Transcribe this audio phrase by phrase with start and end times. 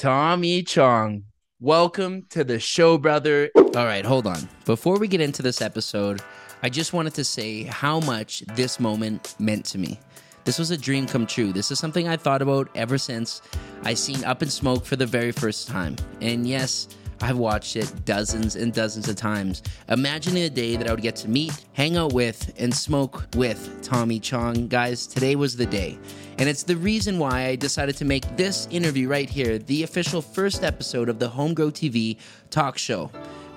[0.00, 1.24] Tommy Chong.
[1.60, 3.50] Welcome to the show, brother.
[3.54, 4.48] All right, hold on.
[4.64, 6.22] Before we get into this episode,
[6.62, 10.00] I just wanted to say how much this moment meant to me.
[10.44, 11.52] This was a dream come true.
[11.52, 13.42] This is something I thought about ever since
[13.82, 15.96] I seen Up in Smoke for the very first time.
[16.22, 16.88] And yes,
[17.20, 21.16] I've watched it dozens and dozens of times, imagining a day that I would get
[21.16, 24.68] to meet, hang out with, and smoke with Tommy Chong.
[24.68, 25.98] Guys, today was the day.
[26.40, 30.22] And it's the reason why I decided to make this interview right here the official
[30.22, 32.16] first episode of the Homegrow TV
[32.50, 33.10] talk show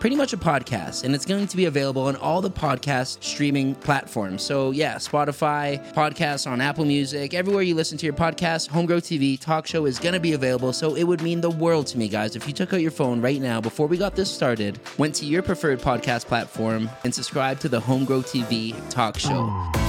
[0.04, 3.74] pretty much a podcast, and it's going to be available on all the podcast streaming
[3.74, 4.44] platforms.
[4.44, 9.40] So, yeah, Spotify, podcasts on Apple Music, everywhere you listen to your podcast, Homegrow TV
[9.40, 10.74] talk show is going to be available.
[10.74, 13.22] So, it would mean the world to me, guys, if you took out your phone
[13.22, 17.62] right now before we got this started, went to your preferred podcast platform, and subscribed
[17.62, 19.83] to the Homegrow TV talk show.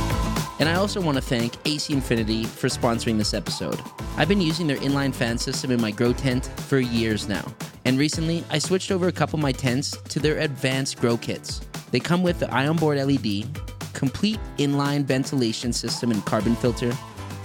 [0.61, 3.81] And I also want to thank AC Infinity for sponsoring this episode.
[4.17, 7.45] I've been using their inline fan system in my grow tent for years now.
[7.85, 11.61] And recently, I switched over a couple of my tents to their advanced grow kits.
[11.91, 13.46] They come with the Ion Board LED,
[13.95, 16.93] complete inline ventilation system and carbon filter,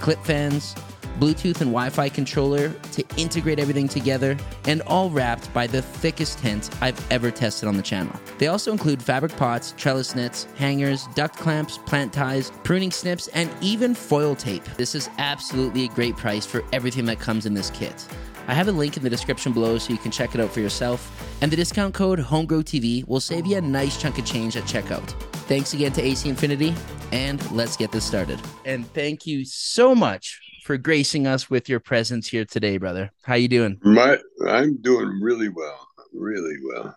[0.00, 0.74] clip fans,
[1.20, 6.38] Bluetooth and Wi Fi controller to integrate everything together, and all wrapped by the thickest
[6.38, 8.18] tent I've ever tested on the channel.
[8.38, 13.50] They also include fabric pots, trellis nets, hangers, duct clamps, plant ties, pruning snips, and
[13.60, 14.64] even foil tape.
[14.78, 18.08] This is absolutely a great price for everything that comes in this kit.
[18.48, 20.60] I have a link in the description below so you can check it out for
[20.60, 21.38] yourself.
[21.42, 25.08] And the discount code HomegrowTV will save you a nice chunk of change at checkout.
[25.46, 26.74] Thanks again to AC Infinity,
[27.12, 28.40] and let's get this started.
[28.64, 30.40] And thank you so much
[30.70, 33.10] for gracing us with your presence here today, brother.
[33.24, 33.80] How you doing?
[33.82, 36.96] My, I'm doing really well, really well.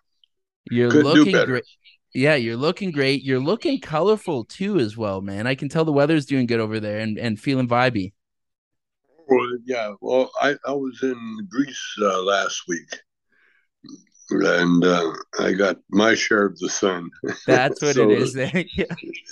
[0.69, 1.63] You're Could looking great.
[2.13, 3.23] Yeah, you're looking great.
[3.23, 5.47] You're looking colorful too, as well, man.
[5.47, 8.13] I can tell the weather's doing good over there and, and feeling vibey.
[9.27, 9.93] Well, yeah.
[10.01, 12.99] Well, I, I was in Greece uh, last week,
[14.29, 17.09] and uh, I got my share of the sun.
[17.47, 18.33] That's what so, it is.
[18.33, 18.51] There.
[18.77, 18.85] yeah,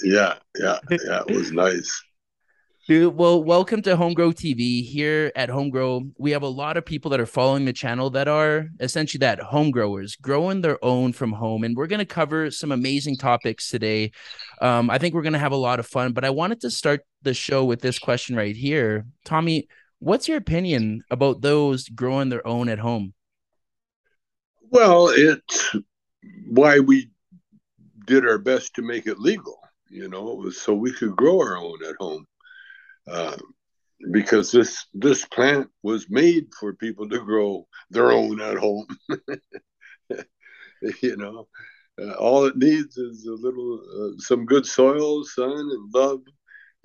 [0.03, 1.21] yeah, yeah, yeah.
[1.27, 2.03] It was nice.
[2.87, 4.83] Dude, well, welcome to Homegrow TV.
[4.83, 8.27] Here at Homegrow, we have a lot of people that are following the channel that
[8.27, 11.63] are essentially that home growers, growing their own from home.
[11.63, 14.13] And we're going to cover some amazing topics today.
[14.61, 16.71] Um, I think we're going to have a lot of fun, but I wanted to
[16.71, 19.05] start the show with this question right here.
[19.25, 19.67] Tommy,
[19.99, 23.13] what's your opinion about those growing their own at home?
[24.71, 25.75] Well, it's
[26.47, 27.11] why we
[28.07, 31.77] did our best to make it legal, you know, so we could grow our own
[31.87, 32.25] at home
[33.09, 33.37] uh,
[34.11, 38.87] because this this plant was made for people to grow their own at home.
[41.01, 41.47] you know,
[42.01, 46.21] uh, all it needs is a little, uh, some good soil, sun, and love,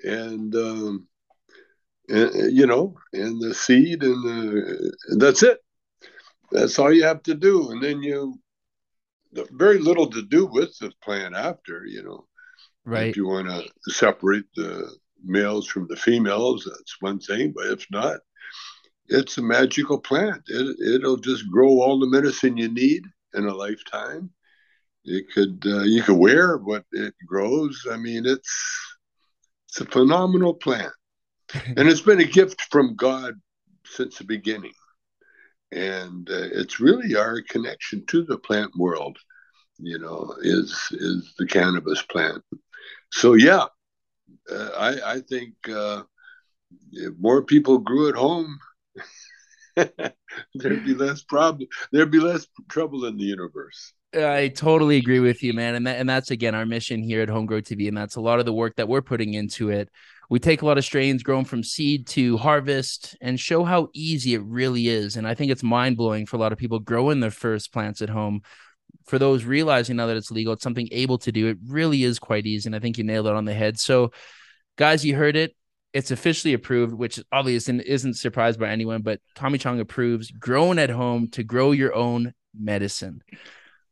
[0.05, 1.07] and, um,
[2.09, 5.59] and you know, and the seed, and, the, and that's it.
[6.53, 8.39] That's all you have to do, and then you
[9.33, 11.85] very little to do with the plant after.
[11.85, 12.27] You know,
[12.85, 13.09] right?
[13.09, 14.89] If you want to separate the
[15.25, 17.53] males from the females, that's one thing.
[17.55, 18.21] But if not,
[19.09, 20.43] it's a magical plant.
[20.49, 23.05] It, it'll just grow all the medicine you need
[23.35, 24.31] in a lifetime.
[25.05, 27.87] It could uh, you could wear what it grows.
[27.91, 28.97] I mean, it's
[29.69, 30.93] it's a phenomenal plant,
[31.55, 33.35] and it's been a gift from God
[33.85, 34.73] since the beginning.
[35.73, 39.19] And uh, it's really our connection to the plant world,
[39.79, 42.43] you know, is is the cannabis plant.
[43.13, 43.67] So yeah,
[44.51, 46.03] uh, I, I think uh,
[46.93, 48.59] if more people grew at home,
[49.77, 51.69] there'd be less problem.
[51.93, 53.93] There'd be less trouble in the universe.
[54.15, 55.75] I totally agree with you, man.
[55.75, 58.39] And that, and that's again our mission here at Homegrow TV, and that's a lot
[58.39, 59.91] of the work that we're putting into it.
[60.29, 64.35] We take a lot of strains grown from seed to harvest and show how easy
[64.35, 65.17] it really is.
[65.17, 68.03] And I think it's mind blowing for a lot of people growing their first plants
[68.03, 68.43] at home.
[69.07, 71.49] For those realizing now that it's legal, it's something able to do.
[71.49, 72.69] It really is quite easy.
[72.69, 73.79] And I think you nailed it on the head.
[73.79, 74.13] So
[74.77, 75.55] guys, you heard it.
[75.93, 80.91] It's officially approved, which obviously isn't surprised by anyone, but Tommy Chong approves growing at
[80.91, 83.23] home to grow your own medicine.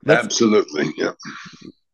[0.05, 0.91] Let's, Absolutely.
[0.99, 1.13] Yeah.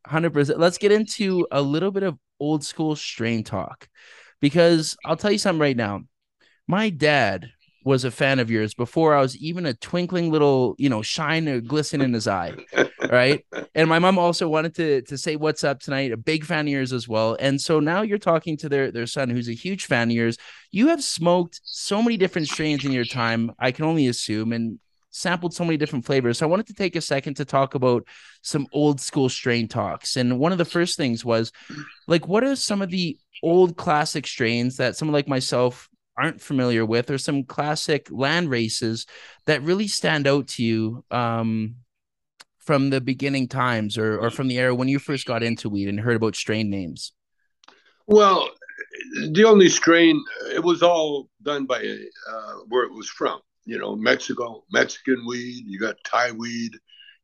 [0.08, 0.58] 100%.
[0.58, 3.88] Let's get into a little bit of old school strain talk
[4.40, 6.02] because I'll tell you something right now.
[6.66, 7.50] My dad
[7.84, 11.48] was a fan of yours before I was even a twinkling little, you know, shine
[11.48, 12.54] or glisten in his eye.
[13.10, 13.44] right.
[13.74, 16.72] And my mom also wanted to to say what's up tonight, a big fan of
[16.72, 17.36] yours as well.
[17.40, 20.36] And so now you're talking to their their son who's a huge fan of yours.
[20.70, 24.78] You have smoked so many different strains in your time, I can only assume, and
[25.10, 26.38] sampled so many different flavors.
[26.38, 28.06] So I wanted to take a second to talk about
[28.42, 30.16] some old school strain talks.
[30.16, 31.52] And one of the first things was
[32.06, 35.89] like what are some of the old classic strains that someone like myself
[36.20, 39.06] aren't familiar with, or some classic land races
[39.46, 41.76] that really stand out to you um,
[42.58, 45.88] from the beginning times or, or from the era when you first got into weed
[45.88, 47.12] and heard about strain names?
[48.06, 48.50] Well,
[49.32, 50.22] the only strain,
[50.52, 53.40] it was all done by uh, where it was from.
[53.64, 56.72] You know, Mexico, Mexican weed, you got Thai weed,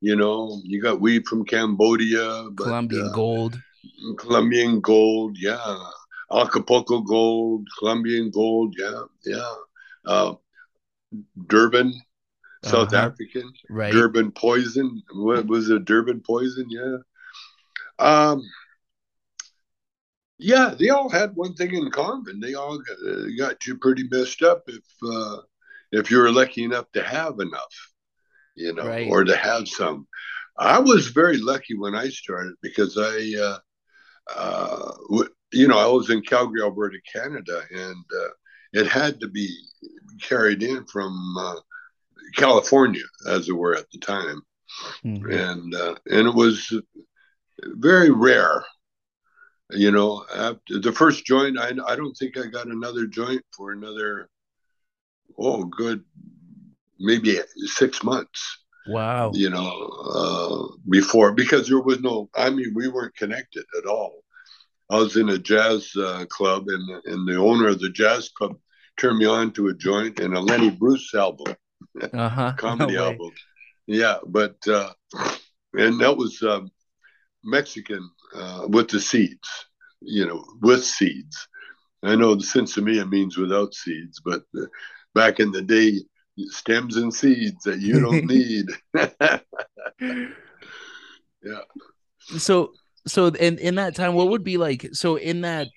[0.00, 3.60] you know, you got weed from Cambodia, but, Colombian uh, gold.
[4.18, 5.76] Colombian gold, yeah.
[6.32, 9.54] Acapulco gold, Colombian gold, yeah, yeah.
[10.04, 10.34] Uh,
[11.46, 11.94] Durban,
[12.64, 13.08] South uh-huh.
[13.08, 13.92] African, right?
[13.92, 15.02] Durban poison.
[15.12, 15.84] What was it?
[15.84, 16.96] Durban poison, yeah.
[17.98, 18.42] Um,
[20.38, 22.40] yeah, they all had one thing in common.
[22.40, 25.38] They all got, uh, got you pretty messed up if uh,
[25.92, 27.92] if you were lucky enough to have enough,
[28.54, 29.08] you know, right.
[29.08, 30.06] or to have some.
[30.58, 33.58] I was very lucky when I started because I, uh,
[34.34, 38.28] uh, w- you know, I was in Calgary, Alberta, Canada, and uh,
[38.72, 39.48] it had to be
[40.20, 41.56] carried in from uh,
[42.36, 44.42] California, as it were, at the time,
[45.04, 45.30] mm-hmm.
[45.30, 46.72] and uh, and it was
[47.62, 48.64] very rare.
[49.70, 53.72] You know, after the first joint, I I don't think I got another joint for
[53.72, 54.28] another,
[55.38, 56.04] oh, good,
[56.98, 58.58] maybe six months.
[58.88, 59.32] Wow.
[59.34, 64.22] You know, uh, before because there was no, I mean, we weren't connected at all.
[64.88, 68.56] I was in a jazz uh, club, and and the owner of the jazz club
[68.96, 71.54] turned me on to a joint and a Lenny Bruce album
[72.12, 72.52] uh-huh.
[72.58, 73.30] comedy no album.
[73.86, 74.92] Yeah, but uh,
[75.74, 76.70] and that was um,
[77.44, 79.66] Mexican uh, with the seeds,
[80.00, 81.48] you know, with seeds.
[82.02, 84.66] I know the sinsemilla means without seeds, but uh,
[85.14, 86.02] back in the day,
[86.48, 88.66] stems and seeds that you don't need.
[91.42, 91.62] yeah.
[92.38, 92.72] So,
[93.06, 94.88] so in in that time, what would be like?
[94.92, 95.68] So in that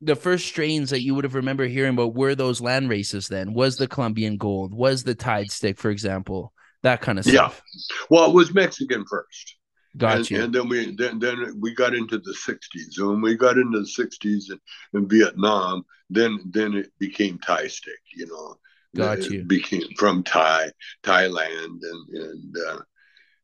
[0.00, 3.54] the first strains that you would have remember hearing about were those land races then
[3.54, 6.52] was the colombian gold was the Thai stick for example
[6.82, 9.56] that kind of stuff yeah well it was mexican first
[9.96, 10.34] Gotcha.
[10.34, 12.98] And, and, then we then, then we got into the 60s.
[12.98, 14.58] And when we got into the 60s in,
[14.92, 18.00] in Vietnam, then then it became Thai stick.
[18.14, 18.56] You know,
[18.96, 19.44] got you.
[19.44, 20.72] Became from Thai
[21.04, 22.78] Thailand and and uh,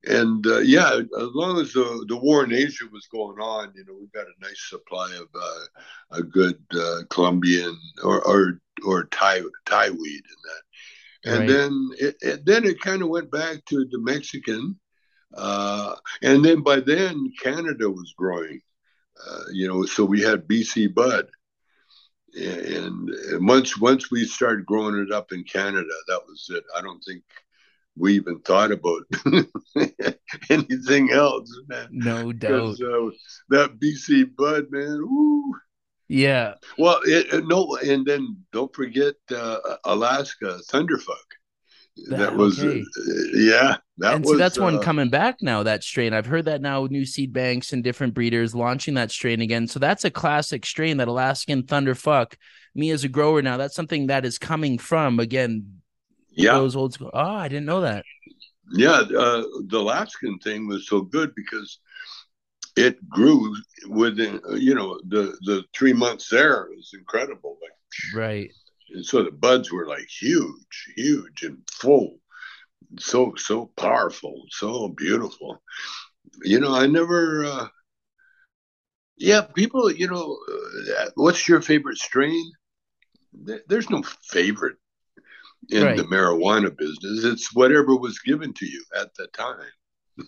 [0.05, 3.85] and uh, yeah, as long as the, the war in Asia was going on, you
[3.87, 9.05] know, we got a nice supply of uh, a good uh, Colombian or, or or
[9.05, 11.49] Thai Thai weed in that, and right.
[11.49, 14.79] then it, it, then it kind of went back to the Mexican,
[15.35, 18.61] uh, and then by then Canada was growing,
[19.29, 21.29] uh, you know, so we had BC Bud,
[22.35, 26.65] and, and once once we started growing it up in Canada, that was it.
[26.75, 27.23] I don't think
[28.01, 29.03] we even thought about
[30.51, 31.89] anything else, man.
[31.91, 32.81] No doubt.
[32.81, 33.11] Uh,
[33.51, 34.99] that BC Bud, man.
[35.03, 35.55] Ooh.
[36.09, 36.55] Yeah.
[36.79, 41.17] Well, it, it, no, and then don't forget uh, Alaska Thunderfuck.
[42.09, 42.81] That, that was, okay.
[42.81, 43.77] uh, yeah.
[43.99, 45.63] That and was, so that's one uh, coming back now.
[45.63, 46.87] That strain, I've heard that now.
[46.87, 49.69] New seed banks and different breeders launching that strain again.
[49.69, 50.97] So that's a classic strain.
[50.97, 52.35] That Alaskan Thunderfuck.
[52.75, 55.81] Me as a grower now, that's something that is coming from again
[56.31, 56.53] yeah.
[56.55, 57.11] Those old school.
[57.13, 58.05] Oh, I didn't know that.
[58.73, 61.81] Yeah, uh, the Alaskan thing was so good because
[62.77, 63.55] it grew
[63.89, 67.59] within you know the the three months there was incredible.
[67.61, 68.51] Like right.
[68.93, 72.19] And so the buds were like huge, huge and full,
[72.99, 75.63] so so powerful, so beautiful.
[76.43, 77.45] You know, I never.
[77.45, 77.69] Uh,
[79.17, 79.93] yeah, people.
[79.93, 80.39] You know,
[80.99, 82.51] uh, what's your favorite strain?
[83.69, 84.77] There's no favorite
[85.71, 85.97] in right.
[85.97, 87.25] the marijuana business.
[87.25, 89.57] It's whatever was given to you at the time.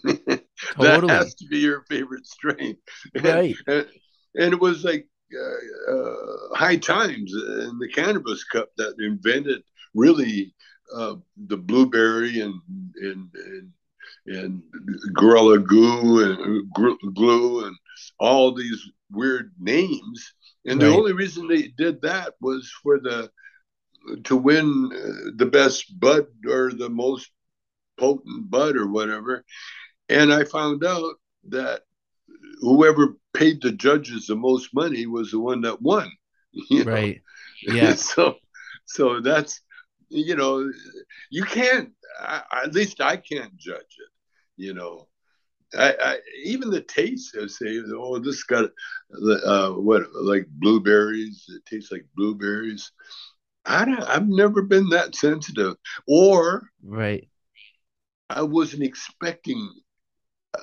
[0.79, 2.77] that has to be your favorite strain.
[3.23, 3.55] Right.
[3.67, 3.87] And,
[4.35, 9.63] and it was like uh, uh, high times in the cannabis cup that invented
[9.95, 10.55] really
[10.95, 12.55] uh, the blueberry and
[12.97, 13.73] and and,
[14.27, 14.63] and
[15.15, 17.77] gorilla goo and glue and
[18.19, 20.35] all these weird names.
[20.67, 20.89] And right.
[20.89, 23.31] the only reason they did that was for the
[24.25, 27.31] to win uh, the best bud or the most
[27.99, 29.45] potent bud or whatever.
[30.09, 31.15] And I found out
[31.49, 31.83] that
[32.61, 36.11] whoever paid the judges the most money was the one that won.
[36.71, 36.93] You know?
[36.93, 37.23] Right.
[37.65, 37.95] Yeah.
[37.95, 38.35] so,
[38.87, 39.61] so that's
[40.13, 40.71] you know,
[41.31, 41.91] you can't.
[42.21, 44.11] I, at least I can't judge it.
[44.57, 45.09] You know,
[45.75, 47.37] I, I, even the taste.
[47.41, 48.71] I say, oh, this got
[49.45, 51.47] uh, what like blueberries.
[51.49, 52.93] It tastes like blueberries.
[53.65, 55.77] I don't, I've never been that sensitive,
[56.07, 57.29] or right.
[58.29, 59.71] I wasn't expecting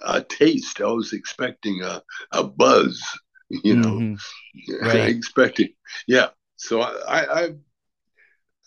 [0.06, 0.82] a taste.
[0.82, 2.02] I was expecting a,
[2.32, 3.02] a buzz.
[3.50, 4.86] You know, mm-hmm.
[4.86, 4.96] right.
[4.96, 5.72] I expected.
[6.08, 6.28] yeah.
[6.58, 7.50] So I, I,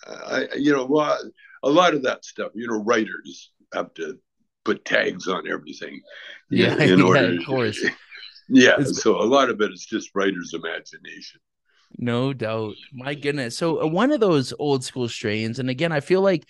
[0.06, 1.18] I, you know, well,
[1.62, 4.18] a lot of that stuff, you know, writers have to
[4.64, 6.00] put tags on everything.
[6.50, 7.84] Yeah, in yeah, order, of course.
[8.48, 11.40] Yeah, it's, so a lot of it is just writer's imagination.
[11.98, 12.74] No doubt.
[12.92, 13.56] My goodness.
[13.56, 16.44] So uh, one of those old school strains, and again, I feel like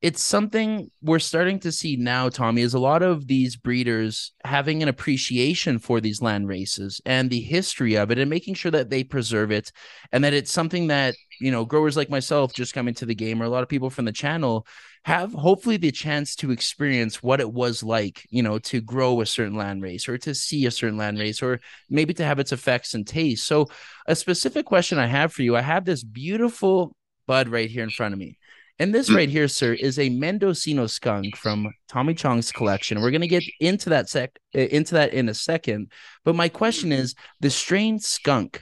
[0.00, 4.80] it's something we're starting to see now, Tommy, is a lot of these breeders having
[4.82, 8.90] an appreciation for these land races and the history of it and making sure that
[8.90, 9.72] they preserve it
[10.12, 13.42] and that it's something that, you know, growers like myself just coming to the game
[13.42, 14.66] or a lot of people from the channel
[15.04, 19.26] have hopefully the chance to experience what it was like, you know, to grow a
[19.26, 22.52] certain land race or to see a certain land race or maybe to have its
[22.52, 23.46] effects and taste.
[23.46, 23.68] So,
[24.06, 26.94] a specific question I have for you I have this beautiful
[27.26, 28.38] bud right here in front of me.
[28.80, 33.00] And this right here, sir, is a Mendocino skunk from Tommy Chong's collection.
[33.00, 35.90] We're gonna get into that sec into that in a second.
[36.24, 38.60] But my question is the strain skunk.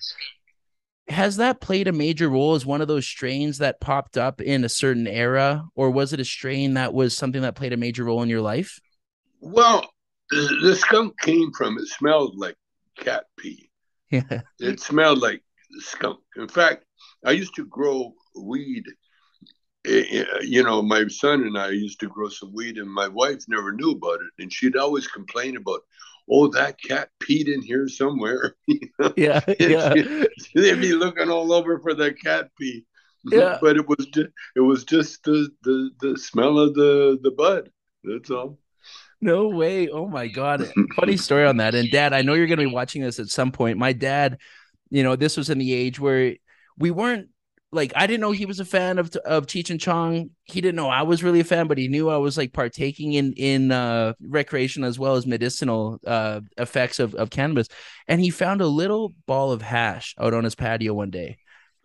[1.09, 4.65] Has that played a major role as one of those strains that popped up in
[4.65, 8.05] a certain era, or was it a strain that was something that played a major
[8.05, 8.81] role in your life?
[9.41, 9.89] Well,
[10.31, 12.57] the skunk came from it smelled like
[12.99, 13.71] cat pee.
[14.11, 14.41] Yeah.
[14.59, 15.43] It smelled like
[15.79, 16.19] skunk.
[16.37, 16.85] In fact,
[17.25, 18.85] I used to grow weed
[19.87, 23.73] you know, my son and I used to grow some weed, and my wife never
[23.73, 25.81] knew about it, and she'd always complain about,
[26.31, 28.57] "Oh, that cat peed in here somewhere."
[29.17, 29.95] Yeah, yeah.
[30.55, 32.85] They'd be looking all over for the cat pee.
[33.33, 37.33] Yeah, but it was just it was just the the the smell of the the
[37.33, 37.71] bud.
[38.05, 38.61] That's all.
[39.21, 39.89] No way!
[39.89, 40.71] Oh my god!
[40.95, 41.75] Funny story on that.
[41.75, 43.79] And Dad, I know you're going to be watching this at some point.
[43.79, 44.39] My dad,
[44.91, 46.37] you know, this was in the age where
[46.79, 47.29] we weren't
[47.73, 50.31] like I didn't know he was a fan of of Cheech and Chong.
[50.45, 53.15] He didn't know I was really a fan, but he knew I was like partaking
[53.15, 57.69] in in uh, recreation as well as medicinal uh, effects of of cannabis.
[58.09, 61.39] And he found a little ball of hash out on his patio one day,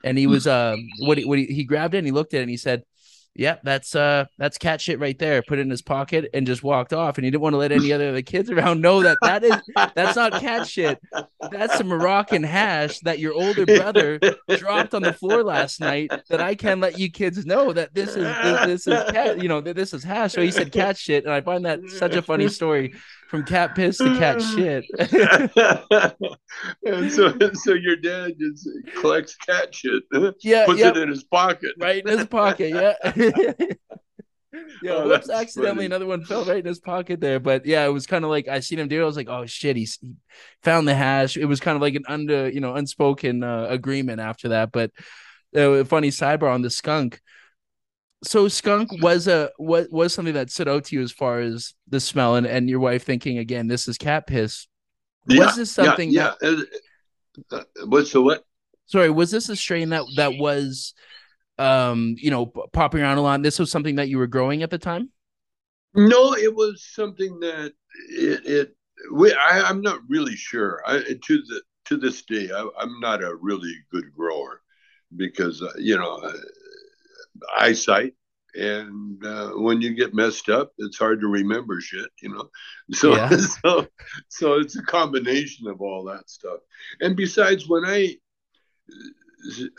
[0.03, 2.39] and he was uh what he, what he, he grabbed it and he looked at
[2.39, 2.83] it and he said,
[3.35, 5.41] Yep, that's uh that's cat shit right there.
[5.41, 7.17] Put it in his pocket and just walked off.
[7.17, 9.43] And he didn't want to let any other of the kids around know that that
[9.43, 9.55] is
[9.95, 10.99] that's not cat shit.
[11.49, 14.19] That's some Moroccan hash that your older brother
[14.57, 16.11] dropped on the floor last night.
[16.27, 19.41] That I can let you kids know that this is this, this is cat.
[19.41, 20.33] You know that this is hash.
[20.33, 22.95] So he said cat shit, and I find that such a funny story
[23.31, 24.83] from cat piss to cat shit.
[26.85, 28.67] and so, so your dad just
[28.99, 30.03] collects cat shit.
[30.41, 30.97] Yeah, puts yep.
[30.97, 31.71] it in his pocket.
[31.79, 32.71] Right in his pocket.
[32.71, 32.93] Yeah.
[34.83, 35.29] yeah, oh, whoops!
[35.29, 35.85] Accidentally, funny.
[35.85, 37.39] another one fell right in his pocket there.
[37.39, 38.99] But yeah, it was kind of like I seen him do.
[38.99, 39.03] it.
[39.03, 40.11] I was like, oh shit, he's, he
[40.61, 41.37] found the hash.
[41.37, 44.73] It was kind of like an under, you know, unspoken uh, agreement after that.
[44.73, 44.91] But
[45.55, 47.21] uh, funny sidebar on the skunk
[48.23, 51.73] so skunk was a was was something that stood out to you as far as
[51.87, 54.67] the smell and, and your wife thinking again this is cat piss.
[55.27, 56.55] Was yeah, this something yeah, yeah.
[57.49, 58.43] That, uh, what's the what?
[58.85, 60.93] Sorry was this a strain that that was
[61.57, 64.69] um you know popping around a lot this was something that you were growing at
[64.69, 65.09] the time?
[65.95, 67.73] No it was something that
[68.09, 68.75] it, it
[69.11, 70.81] we, I, i'm not really sure.
[70.85, 74.61] I, to the to this day I, i'm not a really good grower
[75.17, 76.33] because uh, you know uh,
[77.57, 78.13] eyesight
[78.55, 82.49] and uh, when you get messed up it's hard to remember shit you know
[82.91, 83.29] so yeah.
[83.63, 83.87] so
[84.27, 86.59] so it's a combination of all that stuff
[86.99, 88.15] and besides when i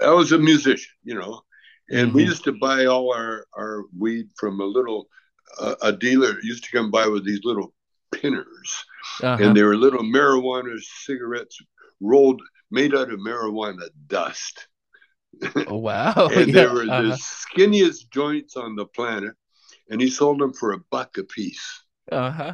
[0.03, 1.43] i was a musician you know
[1.91, 2.17] and mm-hmm.
[2.17, 5.07] we used to buy all our our weed from a little
[5.59, 7.75] uh, a dealer used to come by with these little
[8.13, 8.85] pinners
[9.23, 9.43] uh-huh.
[9.43, 11.59] and they were little marijuana cigarettes
[12.01, 12.41] rolled
[12.71, 14.69] made out of marijuana dust
[15.67, 16.29] Oh wow!
[16.33, 16.53] and yeah.
[16.53, 17.03] they were uh-huh.
[17.03, 19.35] the skinniest joints on the planet,
[19.91, 21.83] and he sold them for a buck a piece.
[22.11, 22.53] Uh huh.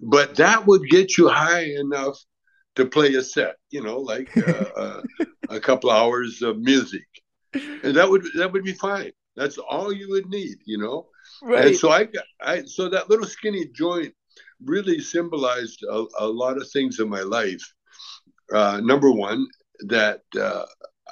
[0.00, 2.18] But that would get you high enough
[2.74, 5.02] to play a set, you know, like uh, uh,
[5.48, 7.06] a couple hours of music,
[7.54, 9.12] and that would that would be fine.
[9.36, 11.08] That's all you would need, you know.
[11.42, 11.66] Right.
[11.66, 12.08] And so I,
[12.40, 14.14] I so that little skinny joint
[14.64, 17.62] really symbolized a, a lot of things in my life.
[18.52, 19.46] Uh, number one,
[19.80, 20.64] that uh,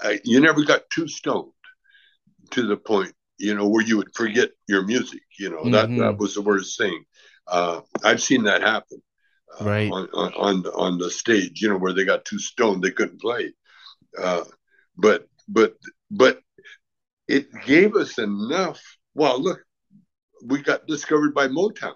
[0.03, 1.53] I, you never got too stoned
[2.51, 5.21] to the point, you know, where you would forget your music.
[5.39, 5.73] You know, mm-hmm.
[5.73, 7.05] that that was the worst thing.
[7.47, 9.03] Uh, I've seen that happen,
[9.61, 11.61] uh, right on, on on the, on the stage.
[11.61, 13.53] You know, where they got too stoned they couldn't play.
[14.21, 14.45] Uh,
[14.97, 15.75] but but
[16.11, 16.41] but
[17.29, 18.81] it gave us enough.
[19.15, 19.61] Well, look,
[20.45, 21.95] we got discovered by Motown.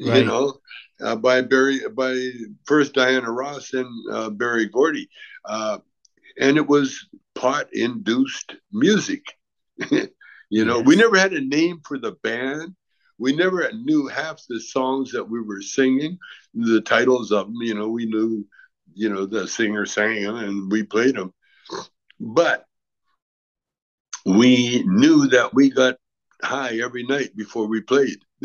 [0.00, 0.18] Right.
[0.18, 0.54] You know,
[1.00, 2.30] uh, by Berry, by
[2.64, 5.08] first Diana Ross and uh, Berry Gordy,
[5.44, 5.78] uh,
[6.38, 9.22] and it was pot induced music.
[10.50, 10.86] you know, yes.
[10.86, 12.74] we never had a name for the band.
[13.18, 16.18] We never knew half the songs that we were singing,
[16.52, 17.56] the titles of them.
[17.62, 18.44] You know, we knew,
[18.92, 21.32] you know, the singer sang them and we played them.
[22.18, 22.64] But
[24.26, 25.96] we knew that we got
[26.42, 28.18] high every night before we played.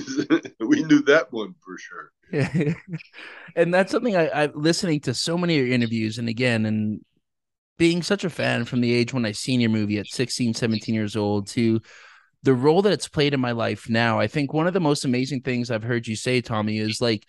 [0.60, 2.12] we knew that one for sure.
[3.56, 7.02] and that's something I, I listening to so many of your interviews and again and
[7.80, 10.94] being such a fan from the age when I seen your movie at 16, 17
[10.94, 11.82] years old to
[12.44, 14.20] the role that it's played in my life now.
[14.20, 17.26] I think one of the most amazing things I've heard you say, Tommy, is like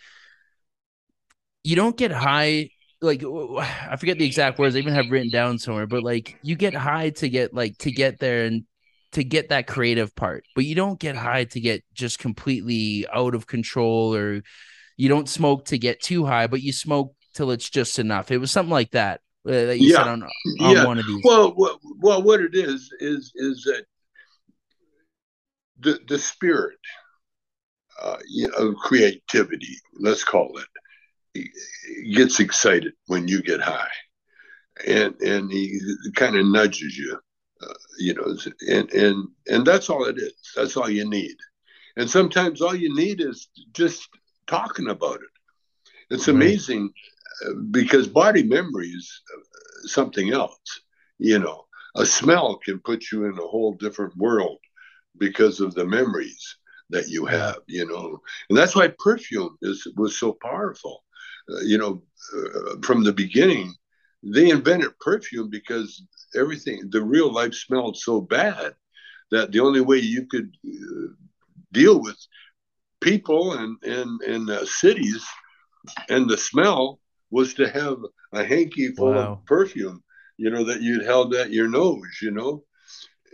[1.62, 4.76] you don't get high like I forget the exact words.
[4.76, 7.92] I even have written down somewhere, but like you get high to get like to
[7.92, 8.64] get there and
[9.12, 13.34] to get that creative part, but you don't get high to get just completely out
[13.34, 14.42] of control or
[14.96, 18.30] you don't smoke to get too high, but you smoke till it's just enough.
[18.30, 19.96] It was something like that that you yeah.
[19.96, 20.30] said on, on
[20.76, 20.84] yeah.
[20.84, 21.22] one of these.
[21.24, 23.84] Well, well, well, what it is is is that
[25.80, 26.78] the the spirit
[28.00, 28.18] uh,
[28.58, 30.58] of creativity, let's call
[31.34, 31.48] it,
[32.14, 33.88] gets excited when you get high,
[34.86, 35.80] and and he
[36.14, 37.18] kind of nudges you,
[37.62, 38.36] uh, you know,
[38.68, 40.34] and and and that's all it is.
[40.54, 41.36] That's all you need,
[41.96, 44.08] and sometimes all you need is just
[44.46, 45.30] talking about it.
[46.10, 46.90] It's amazing right.
[47.70, 49.20] Because body memory is
[49.84, 50.80] something else.
[51.18, 51.66] You know,
[51.96, 54.58] a smell can put you in a whole different world
[55.18, 56.56] because of the memories
[56.90, 57.56] that you have.
[57.66, 58.18] You know,
[58.48, 61.04] and that's why perfume is was so powerful.
[61.50, 62.02] Uh, you know,
[62.36, 63.74] uh, from the beginning,
[64.22, 66.02] they invented perfume because
[66.36, 68.74] everything, the real life smelled so bad
[69.30, 71.08] that the only way you could uh,
[71.72, 72.16] deal with
[73.00, 75.24] people and and and uh, cities,
[76.08, 77.98] and the smell was to have
[78.32, 79.32] a hanky full wow.
[79.32, 80.02] of perfume,
[80.36, 82.64] you know, that you'd held at your nose, you know,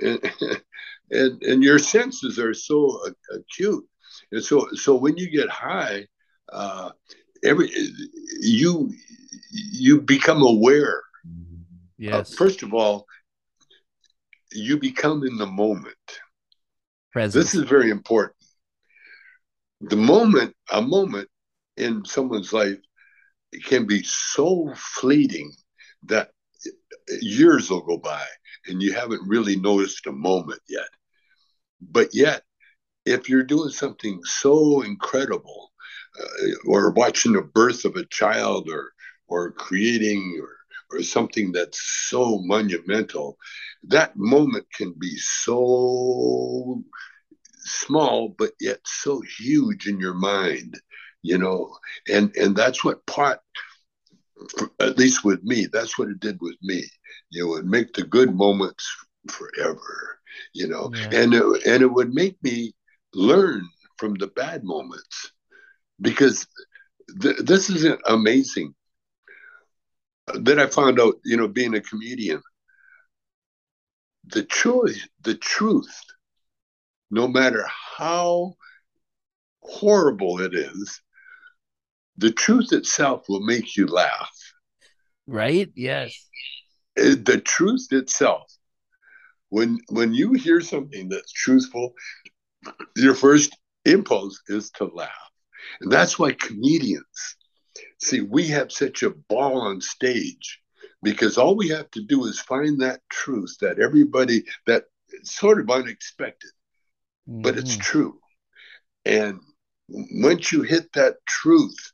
[0.03, 0.21] and
[1.11, 3.01] and, and your senses are so
[3.33, 3.85] acute,
[4.33, 6.07] and so so when you get high,
[6.53, 6.91] uh,
[7.45, 7.71] every
[8.41, 8.93] you
[9.51, 11.03] you become aware.
[11.99, 12.33] Yes.
[12.33, 13.07] Uh, first of all,
[14.53, 15.97] you become in the moment.
[17.11, 17.35] Presence.
[17.35, 18.37] This is very important
[19.81, 21.29] the moment, a moment
[21.77, 22.79] in someone's life
[23.65, 25.53] can be so fleeting
[26.05, 26.31] that
[27.21, 28.25] years will go by
[28.67, 30.89] and you haven't really noticed a moment yet.
[31.81, 32.43] But yet,
[33.05, 35.73] if you're doing something so incredible,
[36.19, 38.93] uh, or watching the birth of a child, or
[39.29, 43.37] or creating, or or something that's so monumental,
[43.85, 46.83] that moment can be so
[47.67, 50.81] small but yet so huge in your mind
[51.27, 51.77] you know
[52.09, 53.41] and and that's what pot
[54.81, 56.85] at least with me that's what it did with me
[57.31, 58.89] you know it make the good moments
[59.29, 60.21] forever
[60.53, 61.09] you know yeah.
[61.13, 62.73] and it, and it would make me
[63.13, 63.63] learn
[63.99, 65.33] from the bad moments
[66.01, 66.47] because
[67.21, 68.73] th- this is amazing
[70.35, 72.41] then i found out you know being a comedian
[74.29, 76.03] the choice, the truth
[77.11, 77.65] no matter
[77.97, 78.53] how
[79.67, 81.01] horrible it is,
[82.19, 84.31] the truth itself will make you laugh.
[85.27, 85.71] Right?
[85.75, 86.29] Yes.
[86.95, 88.51] The truth itself.
[89.49, 91.95] When when you hear something that's truthful,
[92.97, 95.11] your first impulse is to laugh.
[95.81, 97.37] And that's why comedians
[98.01, 100.61] see we have such a ball on stage
[101.03, 104.85] because all we have to do is find that truth that everybody that
[105.23, 106.51] sort of unexpected
[107.29, 107.43] mm-hmm.
[107.43, 107.81] but it's mm-hmm.
[107.81, 108.19] true.
[109.05, 109.41] And
[109.89, 111.93] once you hit that truth,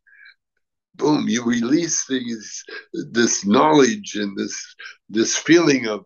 [0.94, 4.74] boom, you release these this knowledge and this
[5.08, 6.04] this feeling of,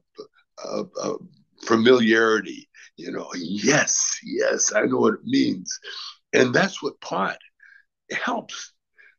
[0.64, 1.20] of, of
[1.64, 2.68] familiarity.
[2.96, 5.78] You know, yes, yes, I know what it means,
[6.32, 7.38] and that's what pot
[8.10, 8.72] helps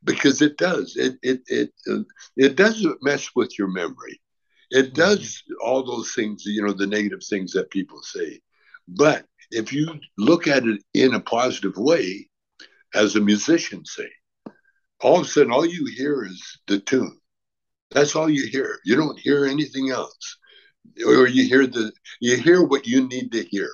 [0.03, 0.95] because it does.
[0.95, 2.03] It it it uh,
[2.35, 4.19] it doesn't mess with your memory.
[4.71, 4.95] It mm-hmm.
[4.95, 8.41] does all those things, you know, the negative things that people say,
[8.87, 12.29] but if you look at it in a positive way,
[12.93, 14.09] as a musician say,
[15.01, 17.17] all of a sudden all you hear is the tune.
[17.91, 18.79] That's all you hear.
[18.85, 20.37] You don't hear anything else.
[21.05, 23.69] Or you hear the you hear what you need to hear.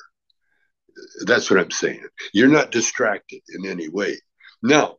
[1.25, 2.05] That's what I'm saying.
[2.33, 4.17] You're not distracted in any way.
[4.62, 4.97] Now,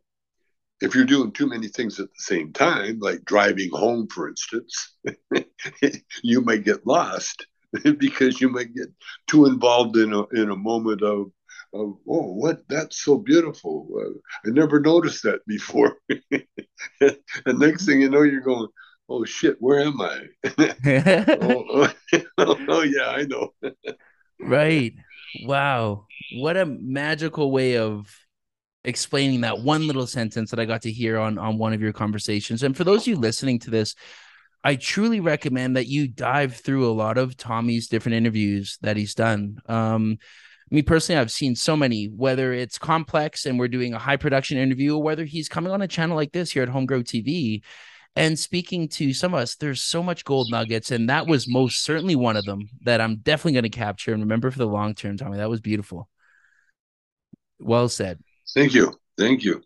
[0.81, 4.95] if you're doing too many things at the same time, like driving home, for instance,
[6.23, 7.47] you might get lost
[7.97, 8.87] because you might get
[9.27, 11.31] too involved in a in a moment of
[11.75, 12.67] oh what?
[12.69, 13.87] That's so beautiful.
[14.45, 15.97] I never noticed that before.
[17.45, 18.67] And next thing you know you're going
[19.07, 20.25] oh shit where am I?
[21.41, 21.89] Oh,
[22.37, 23.53] oh, oh yeah I know.
[24.39, 24.93] Right.
[25.43, 26.07] Wow.
[26.33, 28.13] What a magical way of
[28.83, 31.93] explaining that one little sentence that I got to hear on on one of your
[31.93, 32.63] conversations.
[32.63, 33.95] And for those of you listening to this
[34.65, 39.13] I truly recommend that you dive through a lot of Tommy's different interviews that he's
[39.13, 39.59] done.
[39.67, 40.17] Um,
[40.71, 44.57] me personally, I've seen so many, whether it's complex and we're doing a high production
[44.57, 47.61] interview, or whether he's coming on a channel like this here at Homegrown TV
[48.15, 49.55] and speaking to some of us.
[49.55, 53.17] There's so much gold nuggets, and that was most certainly one of them that I'm
[53.17, 55.37] definitely going to capture and remember for the long term, Tommy.
[55.37, 56.09] That was beautiful.
[57.59, 58.19] Well said.
[58.53, 58.93] Thank you.
[59.17, 59.61] Thank you.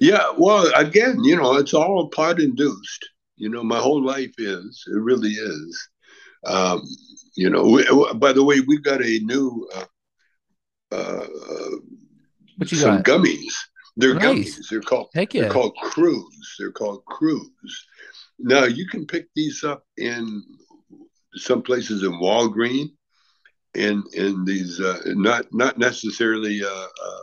[0.00, 3.08] Yeah, well, again, you know, it's all pot induced.
[3.36, 4.84] You know, my whole life is.
[4.86, 5.88] It really is.
[6.46, 6.82] Um,
[7.36, 9.84] you know, we, by the way, we've got a new uh,
[10.94, 11.76] uh,
[12.56, 13.04] what you some got?
[13.04, 13.52] gummies.
[13.96, 14.24] They're Nice.
[14.58, 14.68] gummies.
[14.70, 15.42] They're called Heck yeah.
[15.42, 16.54] they're called cruise.
[16.58, 17.86] They're called cruise.
[18.38, 20.42] Now you can pick these up in
[21.36, 22.88] some places in Walgreen,
[23.74, 27.22] in in these uh, not not necessarily uh, uh,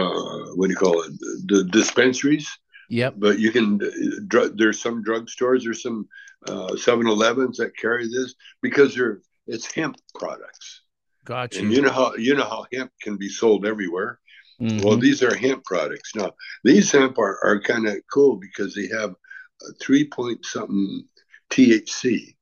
[0.00, 1.12] uh, what do you call it
[1.46, 2.48] the dispensaries,
[2.90, 3.14] Yep.
[3.18, 6.08] but you can uh, dr- there's some drugstores there's some
[6.46, 10.82] uh, 7-Elevens that carry this because they're it's hemp products
[11.28, 11.60] Got you.
[11.60, 14.18] and you know how you know how hemp can be sold everywhere
[14.60, 14.82] Mhm.
[14.82, 16.16] well, these are hemp products.
[16.16, 16.32] Now,
[16.64, 19.14] these hemp are, are kind of cool because they have
[19.62, 21.04] a three point something
[21.50, 22.34] THC.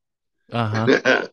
[0.51, 0.87] uh-huh.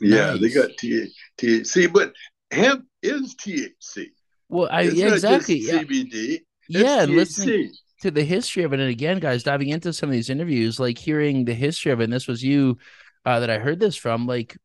[0.00, 2.12] yeah, they got T- THC, but
[2.50, 4.08] hemp is THC.
[4.50, 5.60] Well, I yeah, exactly.
[5.60, 6.40] Yeah, CBD.
[6.68, 10.28] Yeah, listening to the history of it, and again, guys, diving into some of these
[10.30, 12.04] interviews, like hearing the history of it.
[12.04, 12.76] And this was you
[13.24, 14.26] uh, that I heard this from.
[14.26, 14.56] Like,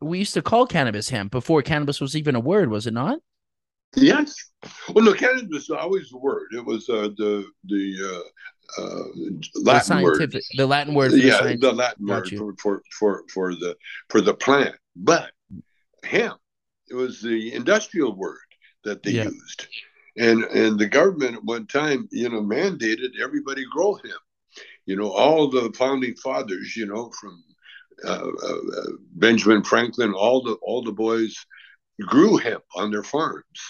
[0.00, 3.18] we used to call cannabis hemp before cannabis was even a word, was it not?
[3.96, 4.34] Yes.
[4.94, 6.48] Well, no, cannabis was always the word.
[6.52, 7.96] It was uh, the the
[8.78, 10.16] uh, uh, The Latin word.
[10.16, 11.10] scientific, the Latin word.
[11.12, 13.76] For the yeah, science- the Latin word for, for for for the
[14.10, 14.76] for the plant.
[14.94, 15.30] But
[16.04, 16.38] hemp,
[16.90, 18.38] it was the industrial word
[18.84, 19.24] that they Yeah.
[19.24, 19.66] used,
[20.16, 24.20] and and the government at one time, you know, mandated everybody grow hemp.
[24.86, 27.42] You know, all the founding fathers, you know, from
[28.04, 31.34] uh, uh, Benjamin Franklin, all the all the boys
[32.00, 33.60] grew hemp on their farms,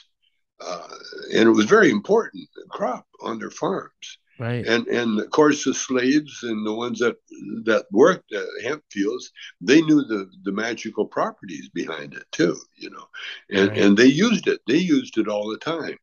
[0.60, 0.88] uh,
[1.34, 4.18] and it was very important crop on their farms.
[4.40, 4.64] Right.
[4.64, 7.16] and and of course the slaves and the ones that
[7.64, 12.90] that worked at hemp fields they knew the the magical properties behind it too you
[12.90, 13.08] know.
[13.50, 13.78] And Right.
[13.78, 14.60] and they used it.
[14.68, 15.98] They used it all the time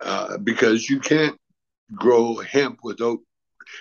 [0.00, 1.38] uh, because you can't
[1.94, 3.20] grow hemp without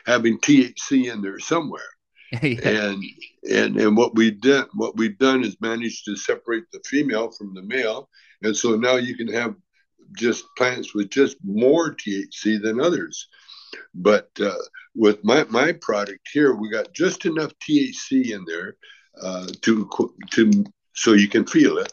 [0.06, 1.90] having THC in there somewhere
[2.42, 2.60] yeah.
[2.64, 3.04] and
[3.50, 7.54] and and what we did what we've done is managed to separate the female from
[7.54, 8.10] the male
[8.42, 9.56] and so now you can have
[10.18, 13.28] just plants with just more THC than others
[13.96, 14.54] but uh,
[14.96, 18.76] with my my product here we got just enough THC in there
[19.22, 19.90] uh, to
[20.32, 21.92] to so you can feel it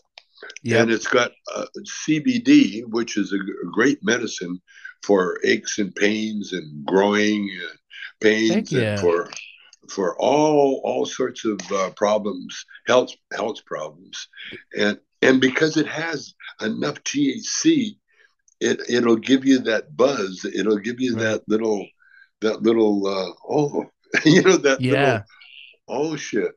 [0.63, 0.83] Yeah.
[0.83, 1.67] and it's got uh,
[2.07, 3.39] CBD, which is a
[3.73, 4.61] great medicine
[5.03, 7.49] for aches and pains and growing
[8.21, 8.81] pains yeah.
[8.93, 9.31] and for
[9.91, 14.29] for all all sorts of uh, problems, health health problems,
[14.79, 17.97] and and because it has enough THC,
[18.61, 20.45] it it'll give you that buzz.
[20.45, 21.23] It'll give you Right.
[21.23, 21.87] that little
[22.41, 23.85] that little uh, oh
[24.25, 24.93] you know that Yeah.
[24.93, 25.23] little
[25.89, 26.53] oh shit.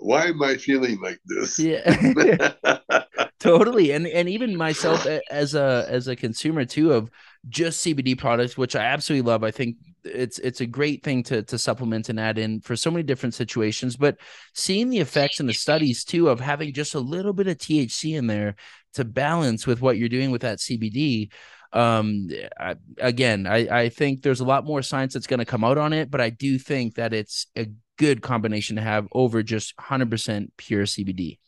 [0.00, 1.58] Why am I feeling like this?
[1.58, 2.52] Yeah.
[3.40, 7.10] totally and and even myself as a as a consumer too of
[7.48, 9.44] just cbd products which i absolutely love.
[9.44, 12.90] I think it's it's a great thing to to supplement and add in for so
[12.90, 14.18] many different situations but
[14.54, 18.16] seeing the effects and the studies too of having just a little bit of thc
[18.16, 18.54] in there
[18.92, 21.30] to balance with what you're doing with that cbd
[21.72, 22.28] um
[22.60, 25.78] I, again i i think there's a lot more science that's going to come out
[25.78, 29.76] on it but i do think that it's a good combination to have over just
[29.76, 31.38] 100% pure cbd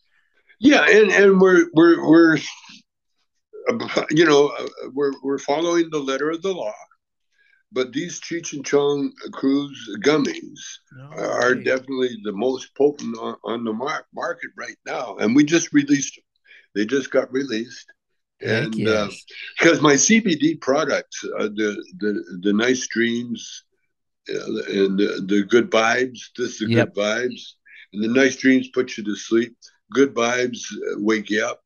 [0.58, 2.38] Yeah, and and we're we're we're
[4.10, 6.74] you know uh, we're we're following the letter of the law,
[7.72, 10.60] but these Cheech and Chong Cruise gummies
[11.16, 11.56] are Okay.
[11.56, 16.16] definitely the most potent on, on the mar- market right now, and we just released
[16.16, 16.24] them.
[16.74, 17.92] They just got released,
[18.44, 18.84] Heck and
[19.58, 23.64] because my CBD products, uh, the the the nice dreams,
[24.28, 26.20] uh, and the, the good vibes.
[26.36, 26.84] This is the Yep.
[26.84, 27.54] good vibes,
[27.92, 29.56] and the nice dreams put you to sleep.
[29.92, 31.62] Good vibes uh, wake you up.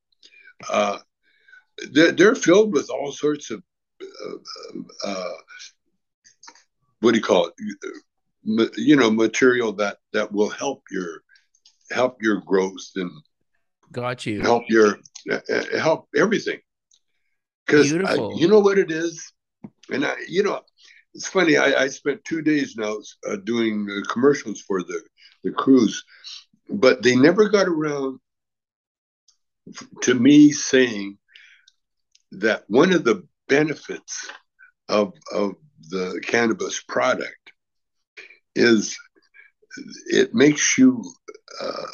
[0.68, 0.98] Uh,
[1.92, 3.62] they're, they're filled with all sorts of
[4.02, 5.32] uh, uh,
[7.00, 8.72] what do you call it?
[8.76, 11.22] You know, material that that will help your
[11.90, 13.10] help your growth and
[13.92, 14.40] Got you.
[14.40, 14.98] help your
[15.30, 16.60] uh, uh, help everything.
[17.66, 19.32] Because you know what it is,
[19.92, 20.60] and I, you know,
[21.14, 21.56] it's funny.
[21.56, 22.96] I, I spent two days now
[23.28, 25.02] uh, doing uh, commercials for the
[25.44, 26.04] the cruise,
[26.68, 28.18] but they never got around
[30.02, 31.18] to me saying
[32.32, 34.28] that one of the benefits
[34.88, 35.54] of of
[35.90, 37.52] the cannabis product
[38.54, 38.96] is
[40.06, 41.02] it makes you
[41.60, 41.86] uh,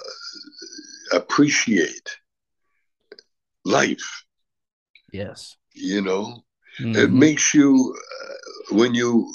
[1.12, 2.16] appreciate
[3.64, 4.25] life.
[5.12, 5.57] Yes.
[5.75, 6.44] You know,
[6.81, 6.96] Mhm.
[6.96, 7.94] it makes you
[8.25, 9.33] uh, when you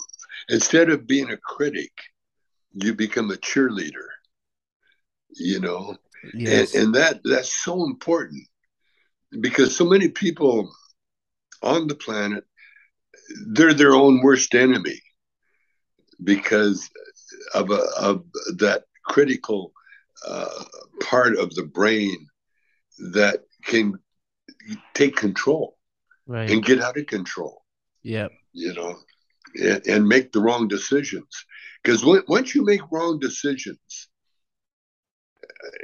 [0.50, 1.92] instead of being a critic,
[2.74, 4.08] you become a cheerleader.
[5.36, 5.96] You know,
[6.34, 6.74] yes.
[6.74, 8.44] and, and that that's so important
[9.40, 10.72] because so many people
[11.64, 12.44] on the planet
[13.54, 15.00] they're their own worst enemy
[16.24, 16.90] because
[17.54, 18.24] of a, of
[18.58, 19.72] that critical
[20.28, 20.64] uh,
[21.02, 22.28] part of the brain
[23.14, 23.94] that can
[24.94, 25.78] take control
[26.28, 26.50] right.
[26.50, 27.64] and get out of control
[28.04, 28.32] Yep.
[28.54, 28.98] you know
[29.56, 31.46] and, and make the wrong decisions
[31.84, 34.10] because once you make wrong decisions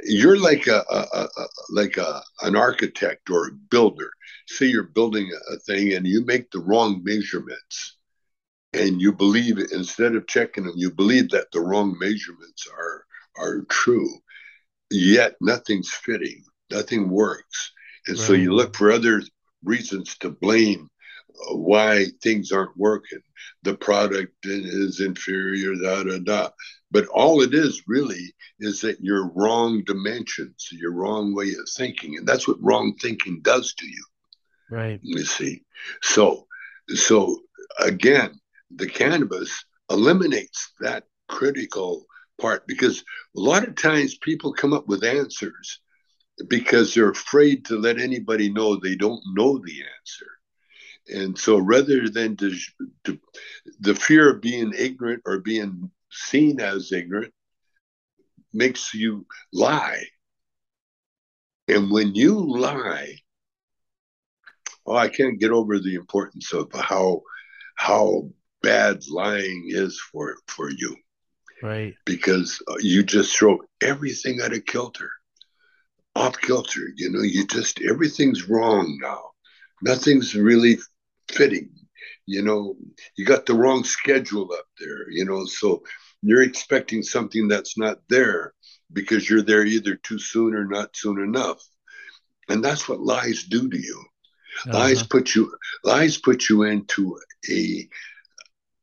[0.04, 4.10] you're like a, a, a a- like a an architect or a builder.
[4.50, 7.98] Say you're building a, thing and you make the wrong measurements,
[8.72, 13.04] and you believe instead of checking them, you believe that the wrong measurements are
[13.36, 14.10] are true.
[14.90, 17.72] Yet nothing's fitting, nothing works,
[18.06, 19.22] and so you look for other
[19.62, 20.88] reasons to blame
[21.50, 23.20] uh, why things aren't working.
[23.64, 26.48] The product is inferior, da da da.
[26.90, 32.16] But all it is really is that you're wrong dimensions, your wrong way of thinking,
[32.16, 34.04] and that's what wrong thinking does to you.
[34.70, 35.00] Right.
[35.02, 35.62] You see,
[36.02, 36.46] so
[36.88, 37.40] so
[37.80, 38.40] again,
[38.74, 42.06] the cannabis eliminates that critical
[42.40, 43.00] part because
[43.36, 45.80] a lot of times people come up with answers
[46.48, 50.26] because they're afraid to let anybody know they don't know the answer.
[51.08, 52.54] And so rather than to,
[53.04, 53.18] to
[53.80, 57.32] the fear of being ignorant or being seen as ignorant
[58.52, 60.04] makes you lie.
[61.66, 63.16] And when you lie,
[64.88, 67.22] oh, I can't get over the importance of how
[67.76, 68.30] how
[68.62, 70.96] bad lying is for for you
[71.62, 71.94] Right.
[72.06, 75.10] because uh, you just throw everything out of kilter,
[76.14, 76.88] off kilter.
[76.96, 79.22] You know, you just everything's wrong now.
[79.82, 80.78] Nothing's really
[81.30, 81.70] fitting.
[82.26, 82.76] You know,
[83.16, 85.10] you got the wrong schedule up there.
[85.10, 85.82] You know, so
[86.22, 88.54] you're expecting something that's not there
[88.92, 91.62] because you're there either too soon or not soon enough,
[92.48, 94.04] and that's what lies do to you.
[94.72, 95.04] Lies Uh-huh.
[95.04, 95.52] put you
[95.84, 97.18] lies put you into
[97.50, 97.88] a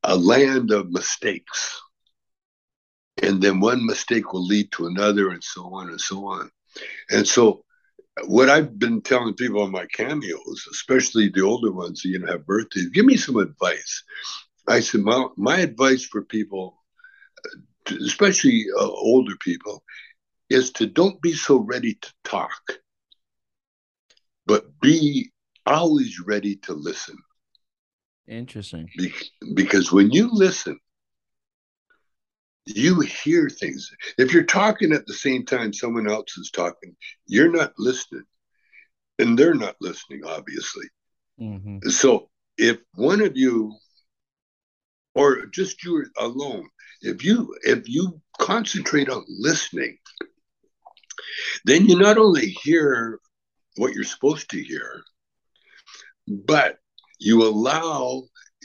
[0.04, 1.82] a land of mistakes.
[3.22, 6.50] And then one mistake will lead to another and so on and so on.
[7.10, 7.64] And so
[8.26, 12.28] what I've been telling people on my cameos, especially the older ones that you know
[12.32, 14.04] have birthdays, give me some advice.
[14.68, 16.78] I said my my advice for people,
[18.02, 19.84] especially uh, older people,
[20.50, 22.80] is to don't be so ready to talk,
[24.46, 25.32] but be
[25.66, 27.18] always ready to listen.
[28.28, 28.90] Interesting.
[28.98, 29.14] Be-
[29.54, 30.80] because when you listen,
[32.66, 33.92] you hear things.
[34.18, 36.96] If you're talking at the same time someone else is talking,
[37.28, 38.24] you're not listening,
[39.20, 40.86] and they're not listening, obviously.
[41.38, 43.76] hmm So if one of you,
[45.14, 46.68] or just you alone,
[47.02, 49.98] if you if you concentrate on listening,
[51.66, 53.20] then you not only hear
[53.78, 55.04] what you're supposed to hear,
[56.28, 56.80] but
[57.20, 58.24] you allow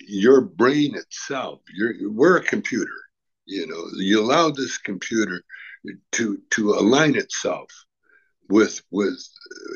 [0.09, 1.61] your brain itself.
[1.75, 2.93] You're, we're a computer,
[3.47, 3.85] you know.
[3.97, 5.43] You allow this computer
[6.13, 7.71] to to align itself
[8.49, 9.19] with with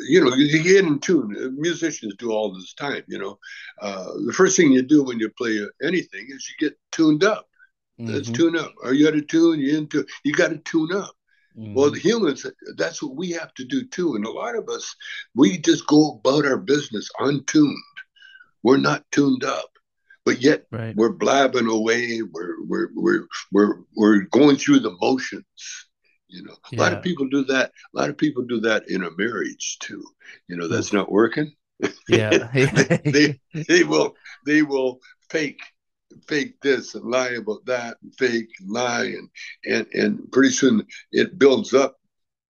[0.09, 1.57] you know you get in tune.
[1.59, 3.39] Musicians do all this time, you know.
[3.81, 7.49] Uh, the first thing you do when you play anything is you get tuned up.
[8.07, 8.35] Let's Mhm.
[8.35, 8.75] tune up.
[8.85, 9.61] Are you out of tune?
[9.61, 10.05] You into?
[10.25, 11.15] You got to tune up.
[11.57, 11.75] Mhm.
[11.75, 14.17] Well, the humans, that's what we have to do too.
[14.17, 14.95] And a lot of us,
[15.35, 17.77] we just go about our business untuned.
[18.63, 19.71] We're not tuned up,
[20.25, 20.97] but yet right.
[20.97, 22.23] we're blabbing away.
[22.23, 25.45] We're we're we're we're we're going through the motions.
[26.29, 27.71] You know, a lot of people do that.
[27.95, 30.03] A lot of people do that in a marriage too.
[30.49, 31.53] You know, that's not working.
[32.09, 32.51] Yeah.
[33.05, 34.15] they they will
[34.47, 35.61] they will fake
[36.27, 39.29] fake this and lie about that and fake and lie and
[39.65, 41.97] and and pretty soon it builds up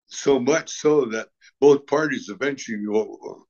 [0.08, 1.28] so much so that
[1.60, 3.46] both parties eventually go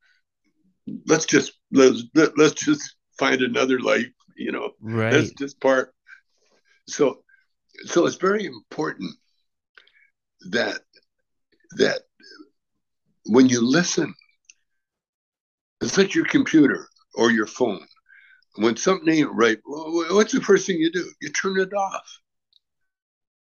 [1.08, 4.72] let's just let's let, let's just find another life you know?
[4.82, 5.12] Right.
[5.12, 5.94] that's just part.
[6.88, 7.24] So
[7.86, 9.16] so it's very important
[10.52, 10.80] that
[11.78, 12.02] that
[13.26, 14.14] when you listen
[15.82, 17.86] it's like your computer or your phone
[18.56, 22.20] when something ain't right what's the first thing you do you turn it off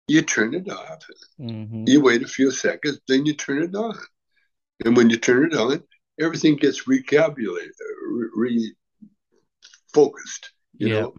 [0.08, 1.02] you turn it off
[1.38, 3.96] hmm you wait a few seconds then you turn it on
[4.84, 5.82] and when you turn it on
[6.20, 7.70] everything gets recalculated
[9.94, 10.46] refocused
[10.78, 11.00] you Yeah.
[11.00, 11.14] know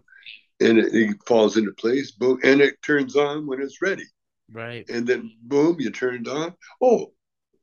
[0.60, 2.12] and it, it falls into place.
[2.12, 4.04] Boom, and it turns on when it's ready.
[4.52, 4.88] Right.
[4.88, 6.54] And then boom, you turn it on.
[6.82, 7.12] Oh,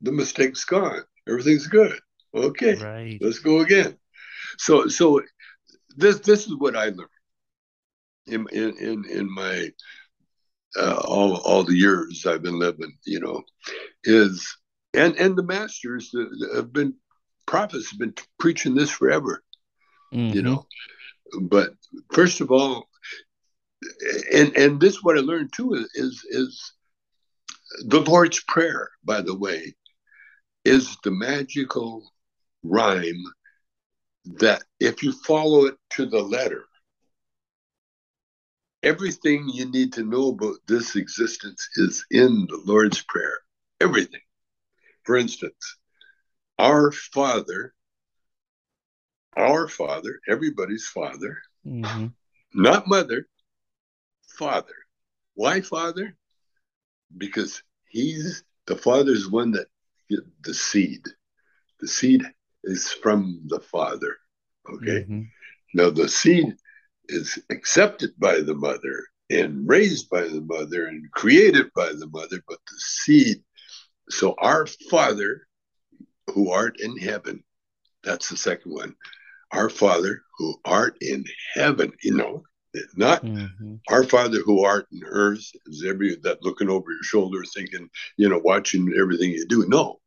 [0.02, 1.02] the mistake's gone.
[1.28, 1.98] Everything's good.
[2.34, 3.18] Okay, Right.
[3.20, 3.96] let's go again.
[4.58, 5.20] So, so
[5.96, 7.08] this this is what I learned
[8.26, 9.70] in in in, in my
[10.76, 12.92] uh, all all the years I've been living.
[13.04, 13.42] You know,
[14.04, 14.56] is
[14.94, 16.14] and and the masters
[16.54, 16.94] have been
[17.46, 19.42] prophets have been preaching this forever.
[20.30, 20.44] You Mhm.
[20.44, 20.66] know,
[21.42, 21.70] but
[22.12, 22.88] first of all,
[24.32, 26.72] and and this what I learned too is is, is
[27.86, 28.90] the Lord's prayer.
[29.04, 29.74] By the way,
[30.64, 32.10] is the magical
[32.62, 33.24] rhyme
[34.24, 36.64] that if you follow it to the letter,
[38.82, 43.38] everything you need to know about this existence is in the Lord's Prayer.
[43.80, 44.20] Everything.
[45.04, 45.76] For instance,
[46.58, 47.74] our Father,
[49.36, 52.14] our Father, everybody's Father, Mhm.
[52.54, 53.28] not mother,
[54.38, 54.74] Father.
[55.34, 56.16] Why Father?
[57.16, 59.68] Because he's the Father's one that
[60.40, 61.04] the seed.
[61.80, 62.24] The seed
[62.64, 64.16] is from the Father.
[64.68, 65.06] Okay.
[65.08, 65.28] Mhm.
[65.74, 66.56] Now, the seed
[67.08, 72.42] is accepted by the mother and raised by the mother and created by the mother,
[72.48, 73.42] but the seed.
[74.10, 75.46] So, our Father
[76.28, 77.44] who art in heaven,
[78.02, 78.94] that's the second one.
[79.52, 81.24] Our Father who art in
[81.54, 82.44] heaven, you know,
[82.96, 83.80] not Mhm.
[83.88, 88.28] our Father who art in earth is every that looking over your shoulder, thinking, you
[88.28, 89.66] know, watching everything you do.
[89.68, 90.00] No,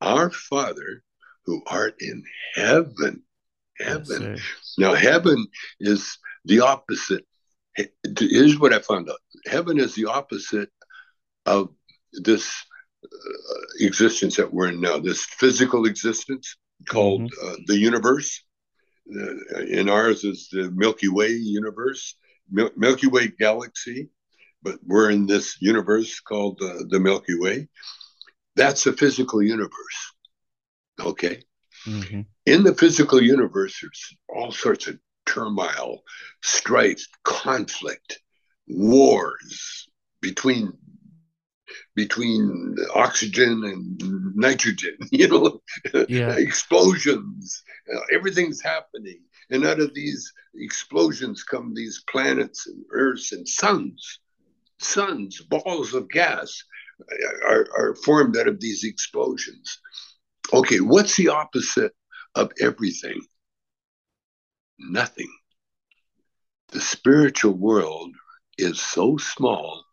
[0.00, 1.02] our Father
[1.46, 2.22] who art in
[2.54, 3.22] heaven,
[3.78, 4.34] heaven.
[4.78, 5.46] Now, heaven
[5.80, 7.24] is the opposite.
[8.18, 10.70] Here's what I found out heaven is the opposite
[11.44, 11.68] of
[12.12, 12.64] this
[13.04, 13.08] uh,
[13.80, 16.56] existence that we're in now, this physical existence
[16.88, 18.42] called uh, the universe.
[19.08, 22.16] Uh, in ours is the Milky Way universe,
[22.50, 24.08] Mil- Milky Way galaxy,
[24.62, 27.68] but we're in this universe called uh, the Milky Way.
[28.56, 30.12] That's a physical universe.
[31.00, 31.42] Okay
[31.86, 32.26] Mhm.
[32.46, 36.02] in the physical universe, there's all sorts of turmoil,
[36.42, 38.20] strife, conflict,
[38.66, 39.88] wars
[40.20, 40.72] between
[41.94, 44.96] between oxygen and nitrogen.
[45.10, 45.62] You know,
[46.08, 46.34] Yeah.
[46.36, 47.62] explosions.
[48.12, 54.20] everything's happening, and out of these explosions come these planets and Earths and suns.
[54.78, 56.62] Suns, balls of gas,
[57.44, 59.78] are, are formed out of these explosions.
[60.52, 61.92] Okay, what's the opposite
[62.34, 63.20] of everything?
[64.78, 65.32] Nothing.
[66.68, 68.14] The spiritual world
[68.58, 69.84] is so small,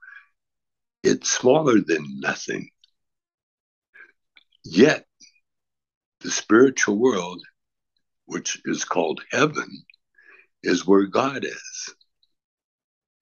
[1.03, 2.69] it's smaller than nothing.
[4.63, 5.05] Yet,
[6.21, 7.41] the spiritual world,
[8.25, 9.83] which is called heaven,
[10.63, 11.95] is where God is.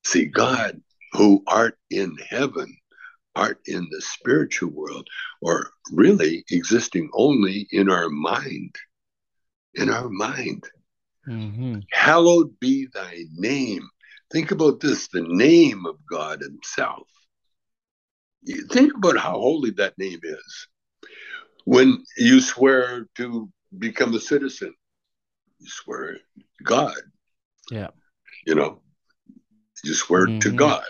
[0.04, 0.82] See, God,
[1.14, 2.78] who art in heaven,
[3.36, 5.08] art in the spiritual world,
[5.42, 8.76] or really existing only in our mind.
[9.76, 10.64] In our mind.
[11.28, 11.84] Mhm.
[11.92, 13.88] Hallowed be thy name.
[14.32, 17.08] Think about this the name of God Himself.
[18.44, 20.68] You Think about how holy that name is.
[21.66, 24.74] When you swear to become a citizen,
[25.60, 26.18] you swear
[26.64, 26.98] God.
[27.70, 27.92] Yeah.
[28.46, 28.82] You know,
[29.84, 30.56] you swear to Mhm.
[30.56, 30.86] God.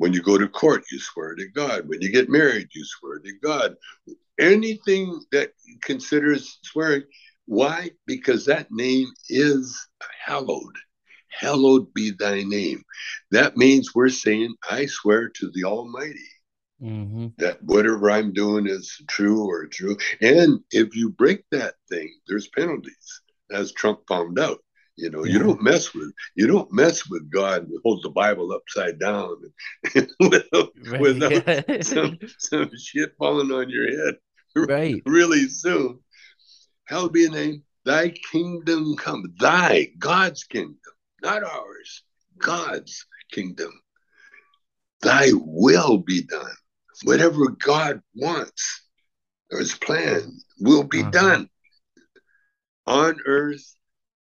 [0.00, 1.86] When you go to court, you swear to God.
[1.86, 3.74] When you get married, you swear to God.
[4.38, 7.02] Anything that considers swearing,
[7.44, 7.90] why?
[8.06, 9.78] Because that name is
[10.24, 10.74] hallowed.
[11.28, 12.82] Hallowed be thy name.
[13.30, 16.30] That means we're saying, I swear to the Almighty
[16.80, 17.34] Mhm.
[17.36, 19.98] that whatever I'm doing is true or true.
[20.22, 24.64] And if you break that thing, there's penalties, as Trump found out.
[24.96, 28.52] You know, you don't mess with you don't mess with God and hold the Bible
[28.52, 29.36] upside down
[30.20, 31.00] without, Right.
[31.00, 34.18] without some some shit falling on your head
[34.54, 35.02] right.
[35.06, 36.00] really soon.
[36.86, 37.62] Hallowed be the name.
[37.84, 39.32] Thy kingdom come.
[39.38, 40.76] Thy God's kingdom,
[41.22, 42.02] not ours.
[42.38, 43.72] God's kingdom.
[45.00, 46.54] Thy will be done.
[47.04, 48.82] Whatever God wants
[49.50, 51.10] or his plan will be Uh-huh.
[51.10, 51.48] done
[52.86, 53.64] on earth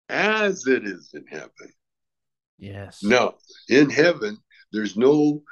[0.10, 1.74] as it is in heaven.
[2.58, 3.04] Yes.
[3.04, 3.36] Now,
[3.70, 4.38] in heaven,
[4.72, 5.44] there's no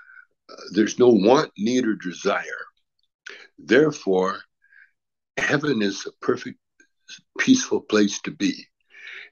[0.50, 2.44] uh, there's no want, need, or desire.
[3.58, 4.40] Therefore,
[5.38, 6.60] heaven is a perfect,
[7.40, 8.54] peaceful place to be.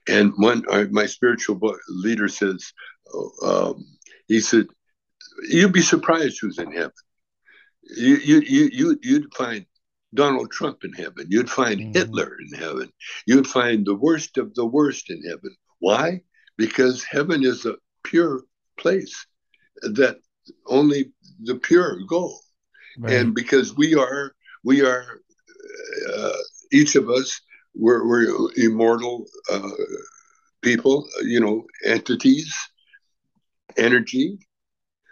[0.08, 2.72] And one, uh, my spiritual leader says,
[3.14, 3.84] uh, um,
[4.26, 4.66] he said,
[5.48, 6.92] "You'd be surprised who's in heaven.
[7.96, 9.66] You, you, you, you, you'd find
[10.14, 11.26] Donald Trump in heaven.
[11.28, 11.94] You'd find Mhm.
[11.94, 12.92] Hitler in heaven.
[13.26, 15.54] You'd find the worst of the worst in heaven.
[15.80, 16.22] Why?
[16.56, 18.44] Because heaven is a pure
[18.78, 19.26] place
[19.82, 20.20] that
[20.66, 21.12] only
[21.42, 22.38] the pure go.
[22.98, 23.14] Right.
[23.14, 25.20] And because we are, we are,
[26.14, 26.36] uh,
[26.72, 27.40] each of us,
[27.74, 29.68] we're, we're immortal uh,
[30.62, 32.54] people, you know, entities,
[33.76, 34.38] energy.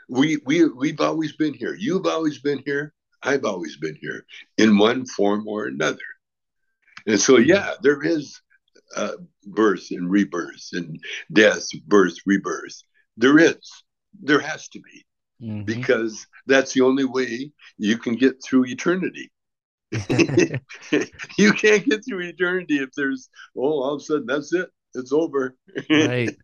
[0.08, 1.74] We, we, we've always been here.
[1.74, 2.94] You've always been here.
[3.22, 4.24] I've always been here
[4.58, 5.98] in one form or another.
[7.06, 8.40] And so, yeah, there is
[8.96, 9.12] uh,
[9.46, 10.98] birth and rebirth and
[11.32, 12.82] death, birth, rebirth.
[13.16, 13.84] There is.
[14.20, 15.04] There has to be.
[15.42, 15.64] Mm-hmm.
[15.64, 19.30] Because that's the only way you can get through eternity.
[21.38, 24.68] you can't get through eternity if there's, oh, all of a sudden that's it.
[24.94, 25.56] It's over.
[25.90, 26.36] right.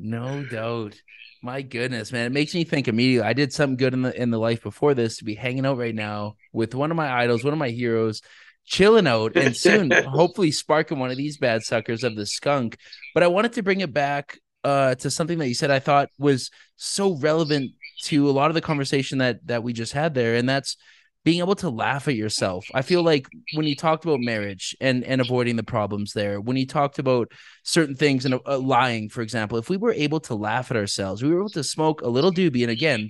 [0.00, 1.00] No doubt.
[1.42, 2.26] My goodness, man.
[2.26, 3.26] It makes me think immediately.
[3.26, 5.78] I did something good in the in the life before this to be hanging out
[5.78, 8.22] right now with one of my idols, one of my heroes,
[8.64, 12.78] chilling out, and soon hopefully sparking one of these bad suckers of the skunk.
[13.14, 16.08] But I wanted to bring it back uh, to something that you said I thought
[16.18, 17.72] was so relevant
[18.04, 20.76] to a lot of the conversation that that we just had there, and that's
[21.24, 22.66] being able to laugh at yourself.
[22.72, 26.56] I feel like when you talked about marriage and and avoiding the problems there, when
[26.56, 30.34] you talked about certain things and uh, lying, for example, if we were able to
[30.34, 33.08] laugh at ourselves, we were able to smoke a little doobie, and again,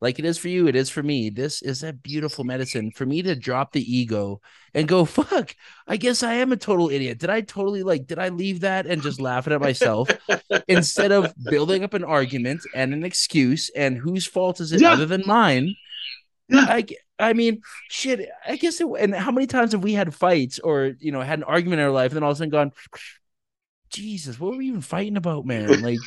[0.00, 1.30] like it is for you, it is for me.
[1.30, 4.40] This is a beautiful medicine for me to drop the ego
[4.74, 5.54] and go, fuck,
[5.86, 7.18] I guess I am a total idiot.
[7.18, 10.10] Did I totally like, did I leave that and just laughing at myself
[10.68, 14.92] instead of building up an argument and an excuse and whose fault is it yeah.
[14.92, 15.74] other than mine?
[16.48, 16.66] Yeah.
[16.68, 16.86] I,
[17.18, 20.94] I mean, shit, I guess it, and how many times have we had fights or,
[20.98, 22.72] you know, had an argument in our life and then all of a sudden gone,
[23.90, 25.68] Jesus, what were we even fighting about, man?
[25.82, 25.98] Like,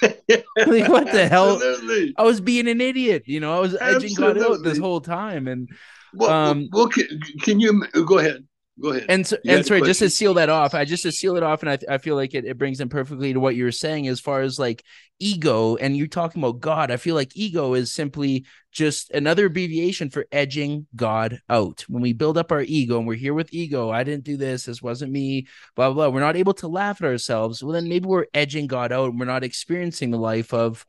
[0.68, 1.56] like what the hell?
[1.56, 2.14] Absolutely.
[2.18, 3.56] I was being an idiot, you know.
[3.56, 5.70] I was edging God out this whole time, and
[6.14, 7.08] well, um, well, can,
[7.42, 8.46] can you go ahead?
[8.82, 9.06] Go ahead.
[9.10, 11.64] And so, and sorry, just to seal that off, I just to seal it off,
[11.64, 14.08] and I, I feel like it, it brings in perfectly to what you were saying
[14.08, 14.84] as far as like
[15.20, 16.90] ego, and you're talking about God.
[16.90, 21.84] I feel like ego is simply just another abbreviation for edging God out.
[21.90, 24.66] When we build up our ego and we're here with ego, I didn't do this,
[24.66, 26.06] this wasn't me, blah blah.
[26.06, 26.14] blah.
[26.14, 27.62] We're not able to laugh at ourselves.
[27.62, 30.86] Well, then maybe we're edging God out, and we're not experiencing the life of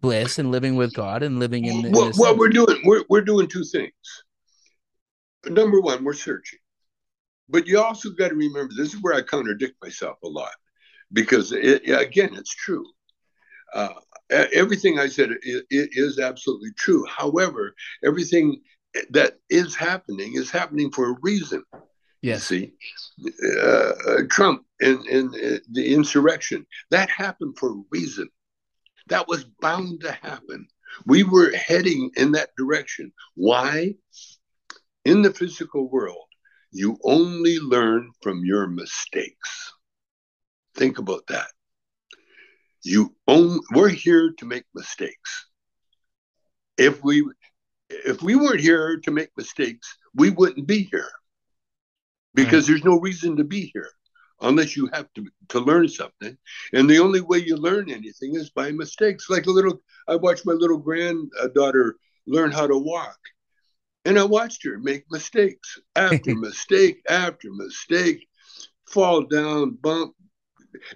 [0.00, 1.86] bliss and living with God and living in.
[1.86, 3.92] in well, well we're doing we're we're doing two things
[5.46, 6.58] number one, we're searching.
[7.48, 10.52] But you also got to remember this is where I contradict myself a lot
[11.12, 12.86] because, it, again, it's true.
[13.74, 13.94] Uh,
[14.30, 17.04] everything I said is, is absolutely true.
[17.06, 17.74] However,
[18.04, 18.60] everything
[19.10, 21.62] that is happening is happening for a reason.
[22.22, 22.44] Yes.
[22.44, 22.74] See,
[23.60, 23.92] uh,
[24.28, 28.28] Trump and, and uh, the insurrection, that happened for a reason.
[29.08, 30.68] That was bound to happen.
[31.06, 33.12] We were heading in that direction.
[33.34, 33.94] Why?
[35.04, 36.26] In the physical world,
[36.72, 39.72] you only learn from your mistakes.
[40.74, 41.48] Think about that.
[42.82, 45.46] You own, we're here to make mistakes.
[46.78, 47.24] If we
[47.90, 51.10] if we weren't here to make mistakes, we wouldn't be here.
[52.34, 52.68] Because mm.
[52.68, 53.90] there's no reason to be here
[54.40, 56.38] unless you have to to learn something.
[56.72, 59.28] And the only way you learn anything is by mistakes.
[59.28, 61.96] Like a little I watched my little granddaughter
[62.26, 63.18] learn how to walk.
[64.04, 68.26] And I watched her make mistakes after mistake after mistake,
[68.88, 70.14] fall down, bump.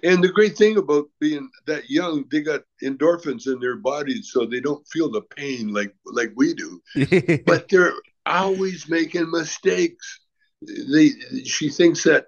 [0.03, 4.45] And the great thing about being that young, they got endorphins in their bodies, so
[4.45, 6.81] they don't feel the pain like like we do.
[7.45, 7.93] but they're
[8.25, 10.19] always making mistakes.
[10.61, 11.09] They,
[11.43, 12.25] she thinks that,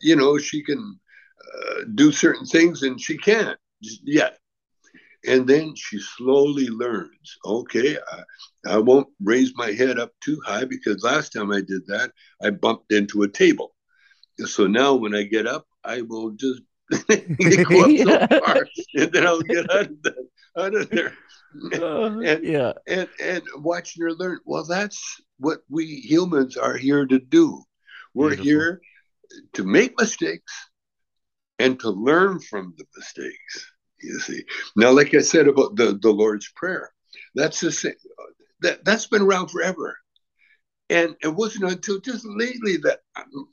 [0.00, 0.98] you know, she can
[1.54, 4.38] uh, do certain things and she can't yet.
[5.24, 8.22] And then she slowly learns okay, I,
[8.66, 12.50] I won't raise my head up too high because last time I did that, I
[12.50, 13.74] bumped into a table.
[14.38, 17.06] So now when I get up, I will just go up
[17.38, 18.26] yeah.
[18.28, 21.12] so far and then I'll get out of, that, out of there.
[21.74, 22.72] Uh, and, yeah.
[22.86, 24.38] And, and watching her learn.
[24.44, 27.62] Well, that's what we humans are here to do.
[28.14, 28.44] We're Beautiful.
[28.44, 28.80] here
[29.54, 30.52] to make mistakes
[31.58, 33.72] and to learn from the mistakes.
[34.02, 34.44] You see,
[34.76, 36.90] now, like I said about the, the Lord's Prayer,
[37.34, 37.94] that's the same.
[38.62, 39.96] That that's been around forever,
[40.90, 43.00] and it wasn't until just lately that,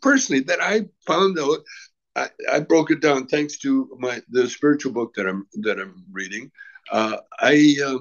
[0.01, 1.59] personally, that I found out.
[2.15, 6.03] I, I broke it down thanks to my the spiritual book that I'm that I'm
[6.11, 6.51] reading.
[6.91, 7.99] Uh, I uh,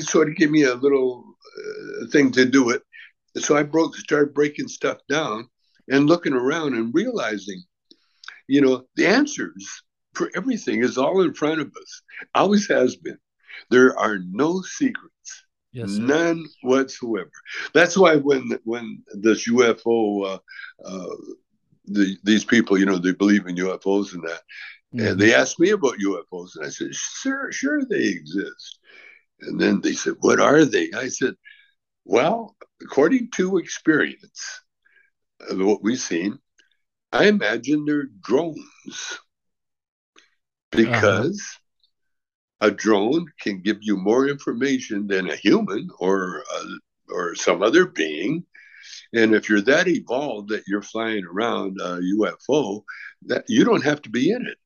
[0.00, 1.24] sort of gave me a little
[1.58, 2.82] uh, thing to do it,
[3.36, 5.48] so I broke started breaking stuff down
[5.88, 7.62] and looking around and realizing,
[8.48, 9.82] you know, the answers
[10.14, 12.02] for everything is all in front of us.
[12.34, 13.18] Always has been.
[13.70, 15.43] There are no secrets.
[15.74, 17.30] Yes, none whatsoever.
[17.74, 20.38] That's why when when this UFO, uh,
[20.84, 21.16] uh,
[21.86, 24.40] the, these people, you know, they believe in UFOs and that,
[24.94, 25.06] Mm-hmm.
[25.06, 28.78] And they asked me about UFOs, and I said, "Sure, sure, they exist."
[29.40, 31.34] And then they said, "What are they?" I said,
[32.04, 34.62] "Well, according to experience
[35.50, 36.38] of what we've seen,
[37.12, 39.18] I imagine they're drones
[40.70, 41.60] because." Uh-huh.
[42.64, 47.84] A drone can give you more information than a human or a, or some other
[47.84, 48.46] being,
[49.12, 52.82] and if you're that evolved that you're flying around a UFO,
[53.26, 54.56] that you don't have to be in it.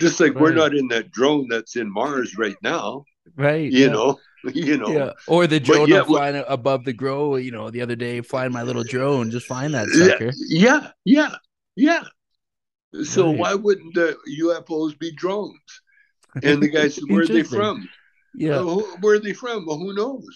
[0.00, 0.42] Just like right.
[0.42, 3.04] we're not in that drone that's in Mars right now.
[3.36, 3.70] Right.
[3.70, 3.92] You yeah.
[3.92, 4.18] know,
[4.54, 4.88] you know.
[4.88, 5.12] Yeah.
[5.26, 8.62] Or the drone yeah, flying above the grow, you know, the other day flying my
[8.62, 10.30] little drone, just flying that sucker.
[10.48, 11.34] Yeah, yeah,
[11.74, 12.04] yeah.
[13.02, 13.38] So right.
[13.38, 15.82] why wouldn't the UFOs be drones?
[16.42, 17.88] And the guy said, Where are they from?
[18.34, 18.60] Yeah.
[18.60, 19.66] Well, where are they from?
[19.66, 20.26] Well, who knows?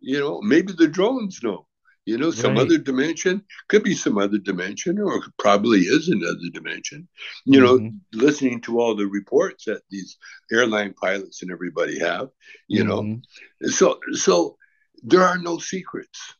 [0.00, 1.66] You know, maybe the drones know
[2.06, 2.62] you know, some right.
[2.62, 7.06] other dimension could be some other dimension, or probably is another dimension.
[7.44, 7.84] You mm-hmm.
[7.84, 10.16] know, listening to all the reports that these
[10.50, 12.30] airline pilots and everybody have,
[12.68, 13.12] you mm-hmm.
[13.12, 14.56] know, so so
[15.02, 16.34] there are no secrets.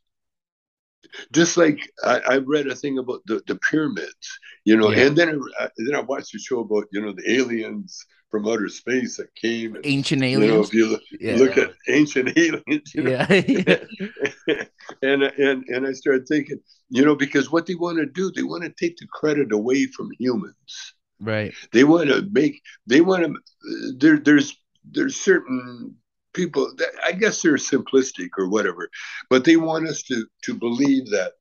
[1.33, 5.07] Just like I, I read a thing about the, the pyramids, you know, yeah.
[5.07, 8.69] and then I, then I watched a show about you know the aliens from outer
[8.69, 9.75] space that came.
[9.75, 10.47] And, ancient aliens.
[10.47, 11.37] You know, if you look, yeah.
[11.37, 13.11] look at ancient aliens, you know,
[14.49, 14.65] yeah.
[15.03, 18.43] and and and I started thinking, you know, because what they want to do, they
[18.43, 20.95] want to take the credit away from humans.
[21.21, 21.53] Right.
[21.73, 22.63] They want to make.
[22.87, 23.95] They want to.
[23.99, 24.57] There, there's
[24.91, 25.97] there's certain
[26.33, 28.89] people that I guess they're simplistic or whatever,
[29.29, 31.33] but they want us to to believe that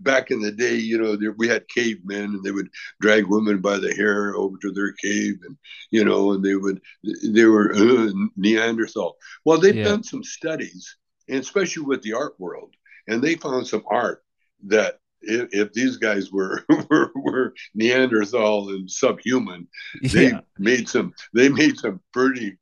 [0.00, 2.68] back in the day, you know, there, we had cavemen and they would
[3.00, 5.56] drag women by the hair over to their cave and,
[5.90, 6.80] you know, and they would,
[7.24, 9.16] they were uh, Neanderthal.
[9.44, 9.84] Well, they've yeah.
[9.84, 10.96] done some studies,
[11.28, 12.74] and especially with the art world,
[13.08, 14.22] and they found some art
[14.66, 19.68] that if, if these guys were, were, were Neanderthal and subhuman,
[20.02, 20.40] they yeah.
[20.58, 22.58] made some, they made some pretty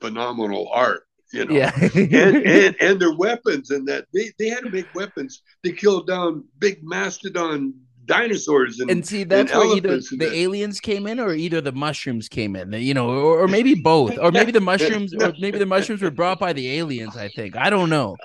[0.00, 1.72] phenomenal art you know, yeah.
[1.74, 5.42] and, and and their weapons and that they, they had to make weapons.
[5.62, 7.74] They killed down big mastodon
[8.04, 10.32] dinosaurs and, and see that's and where either the that.
[10.32, 14.18] aliens came in or either the mushrooms came in you know or, or maybe both
[14.18, 17.56] or maybe the mushrooms or maybe the mushrooms were brought by the aliens i think
[17.56, 18.16] i don't know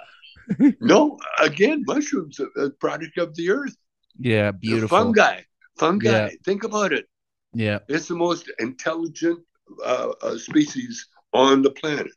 [0.81, 3.75] no again mushrooms a product of the earth
[4.19, 5.41] yeah beautiful the fungi
[5.77, 6.29] fungi yeah.
[6.43, 7.05] think about it
[7.53, 9.39] yeah it's the most intelligent
[9.85, 12.11] uh, uh, species on the planet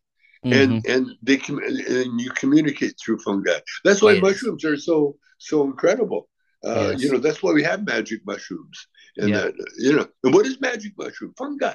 [0.44, 0.52] mm-hmm.
[0.52, 3.58] and and they can and you communicate through fungi.
[3.84, 4.22] That's why yes.
[4.22, 6.28] mushrooms are so so incredible.
[6.64, 7.02] Uh, yes.
[7.02, 8.86] You know, that's why we have magic mushrooms.
[9.16, 9.40] And yeah.
[9.40, 11.32] that, you know, and what is magic mushroom?
[11.36, 11.74] Fungi.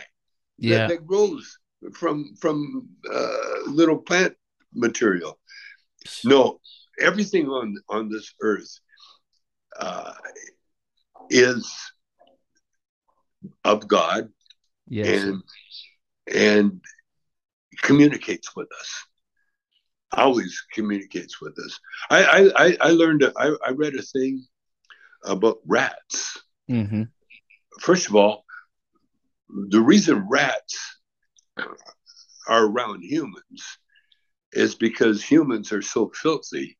[0.58, 1.58] Yeah, that, that grows
[1.94, 3.38] from from uh,
[3.68, 4.36] little plant
[4.74, 5.40] material.
[6.24, 6.60] No,
[7.00, 8.80] everything on on this earth
[9.80, 10.14] uh,
[11.30, 11.70] is
[13.64, 14.30] of God,
[14.88, 15.24] yes.
[15.24, 15.44] and
[16.34, 16.82] and
[17.82, 19.04] communicates with us
[20.14, 24.46] always communicates with us i i i learned a, I, I read a thing
[25.24, 27.04] about rats mm-hmm.
[27.80, 28.46] first of all
[29.70, 30.98] the reason rats
[32.48, 33.64] are around humans
[34.54, 36.78] is because humans are so filthy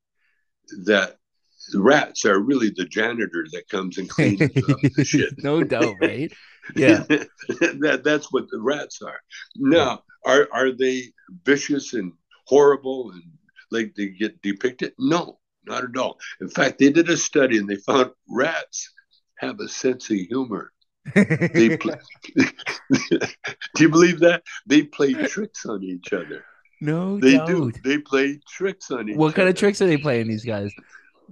[0.84, 1.16] that
[1.74, 5.34] rats are really the janitor that comes and cleans up the shit.
[5.38, 6.32] no doubt, right?
[6.74, 9.20] Yeah, that that's what the rats are.
[9.56, 11.04] Now, are are they
[11.44, 12.12] vicious and
[12.46, 13.22] horrible and
[13.70, 14.92] like they get depicted?
[14.98, 16.18] No, not at all.
[16.40, 18.92] In fact, they did a study and they found rats
[19.38, 20.72] have a sense of humor.
[21.14, 21.94] they play,
[22.36, 26.44] do you believe that they play tricks on each other?
[26.80, 27.46] No, they doubt.
[27.46, 27.72] do.
[27.84, 29.14] They play tricks on each.
[29.14, 29.20] Other.
[29.20, 30.28] What kind of tricks are they playing?
[30.28, 30.72] These guys?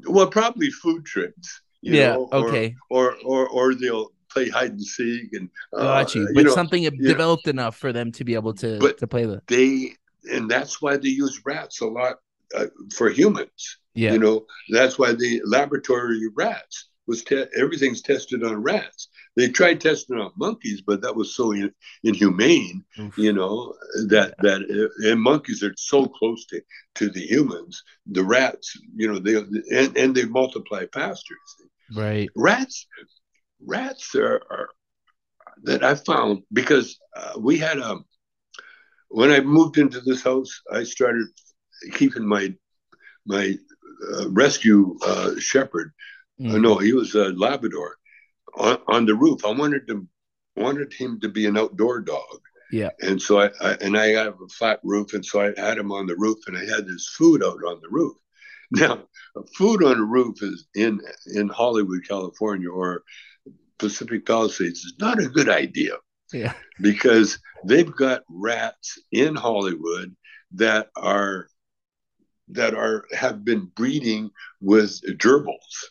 [0.08, 1.60] Well, probably food tricks.
[1.82, 2.14] yeah.
[2.14, 2.74] Know, okay.
[2.88, 6.28] Or, or or or they'll play hide and seek and uh, you.
[6.34, 9.26] But you know, something developed enough for them to be able to but to play
[9.26, 9.46] with.
[9.46, 9.94] They
[10.30, 12.16] and that's why they use rats a lot
[12.54, 13.78] uh, for humans.
[13.94, 14.12] Yeah.
[14.12, 19.08] You know that's why the laboratory rats was te- everything's tested on rats.
[19.36, 23.18] They tried testing on monkeys, but that was so in- inhumane, Oof.
[23.18, 23.74] you know,
[24.06, 26.62] that that uh, and monkeys are so close to,
[26.96, 27.82] to the humans.
[28.06, 29.36] The rats, you know, they
[29.76, 31.34] and, and they multiply faster.
[31.94, 32.28] Right.
[32.36, 32.86] Rats,
[33.64, 34.68] rats are, are
[35.64, 38.04] that I found because uh, we had a um,
[39.08, 41.26] when I moved into this house, I started
[41.92, 42.52] keeping my
[43.26, 43.56] my
[44.12, 45.92] uh, rescue uh, shepherd.
[46.40, 46.60] Mm.
[46.60, 47.96] no, he was a Labrador
[48.56, 49.44] on, on the roof.
[49.44, 50.06] I wanted to
[50.56, 52.40] wanted him to be an outdoor dog.
[52.72, 52.90] Yeah.
[53.00, 55.92] And so I, I, and I have a flat roof, and so I had him
[55.92, 58.16] on the roof, and I had his food out on the roof.
[58.70, 59.04] Now,
[59.56, 61.00] food on a roof is in
[61.32, 63.04] in Hollywood, California, or
[63.78, 65.94] Pacific Palisades is not a good idea.
[66.32, 66.54] Yeah.
[66.80, 70.14] Because they've got rats in Hollywood
[70.52, 71.48] that are
[72.48, 75.84] that are have been breeding with gerbils.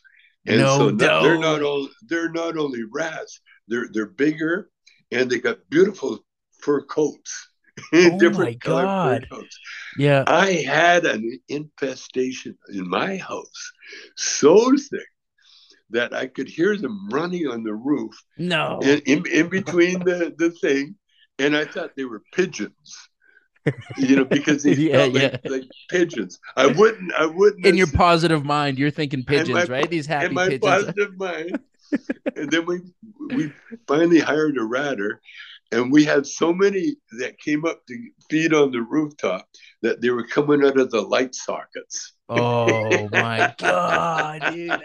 [0.45, 4.69] And No so not- they're not only they're not only rats, they're they're bigger
[5.11, 6.25] and they got beautiful
[6.61, 7.49] fur coats.
[7.91, 9.25] Oh my God.
[9.97, 10.23] Yeah.
[10.27, 13.71] I had an infestation in my house
[14.15, 15.07] so thick
[15.93, 18.79] that I could hear them running on the roof No.
[18.83, 20.95] in, in, in between the, the thing.
[21.39, 23.09] And I thought they were pigeons,
[23.97, 25.51] you know, because they Yeah, felt like, yeah.
[25.51, 26.39] like pigeons.
[26.55, 27.65] I wouldn't, I wouldn't.
[27.65, 29.89] In your positive mind, you're thinking pigeons, my- right?
[29.89, 30.61] These happy in my pigeons.
[30.69, 31.59] positive mind.
[32.35, 32.81] and then we
[33.35, 33.51] we
[33.87, 35.21] finally hired a ratter,
[35.73, 39.47] and we had so many that came up to feed on the rooftop
[39.81, 42.13] that they were coming out of the light sockets.
[42.29, 44.81] Oh my god, dude!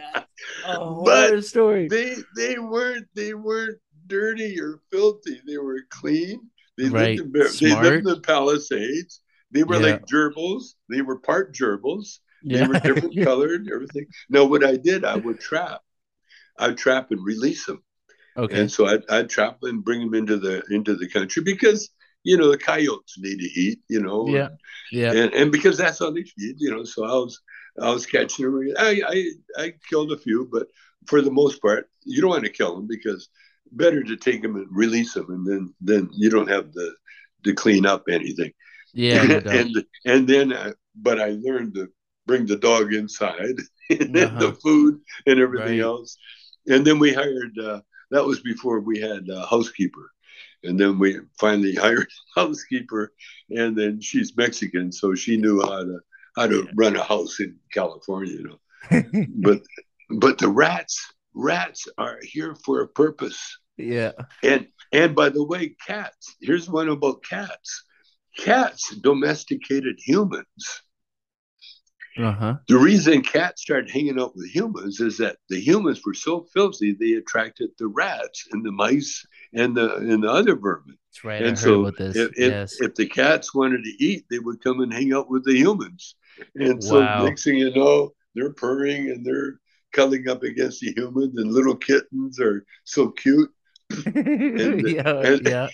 [0.64, 1.89] A But story.
[1.89, 5.41] They they weren't they weren't dirty or filthy.
[5.47, 6.41] They were clean.
[6.76, 7.18] They Right.
[7.18, 9.20] lived in they lived in the Palisades.
[9.51, 9.93] They were Yeah.
[9.93, 10.74] like gerbils.
[10.91, 12.18] They were part gerbils.
[12.51, 12.66] They Yeah.
[12.68, 14.07] were different colored, everything.
[14.28, 15.80] Now, what I did, I would trap.
[16.59, 17.82] I'd trap and release them.
[18.39, 18.61] Okay.
[18.61, 21.91] And so I'd, I'd trap them and bring them into the into the country because
[22.24, 24.26] you know the coyotes need to eat, you know.
[24.28, 24.49] Yeah.
[24.91, 25.12] Yeah.
[25.12, 26.84] And and because that's how they feed, you know.
[26.84, 27.41] So I was
[27.80, 28.74] I was catching them.
[28.78, 30.68] I I I killed a few, but
[31.07, 33.28] for the most part, you don't want to kill them because
[33.72, 36.95] better to take them and release them, and then then you don't have the
[37.45, 38.53] to clean up anything.
[38.93, 39.39] Yeah.
[39.41, 39.47] doubt.
[39.55, 41.89] and and then I, but I learned to
[42.26, 43.57] bring the dog inside
[43.91, 44.39] and then Uh-huh.
[44.39, 45.80] the food and everything Right.
[45.80, 46.16] else
[46.68, 47.80] and then we hired uh,
[48.11, 50.11] that was before we had a housekeeper
[50.64, 53.12] and then we finally hired a housekeeper
[53.50, 55.98] and then she's mexican so she knew how to
[56.36, 56.70] how to Yeah.
[56.76, 58.59] run a house in california you know
[59.36, 59.62] but
[60.11, 64.12] but the rats rats are here for a purpose yeah.
[64.42, 66.34] and and by the way, cats.
[66.40, 67.84] Here's one about cats.
[68.38, 70.82] Cats domesticated humans.
[72.19, 72.57] Uh huh.
[72.66, 76.93] The reason cats started hanging out with humans is that the humans were so filthy
[76.93, 80.99] they attracted the rats and the mice and the and the other vermin.
[81.12, 81.47] That's right.
[81.47, 82.16] I and heard so about this.
[82.16, 82.81] if, if, yes.
[82.81, 86.16] if the cats wanted to eat, they would come and hang out with the humans.
[86.57, 87.25] And so Wow.
[87.25, 89.61] next thing you know, they're purring and they're
[89.93, 93.51] cuddling up against the humans, and little kittens are so cute.
[94.14, 95.20] yeah.
[95.20, 95.68] and- yeah.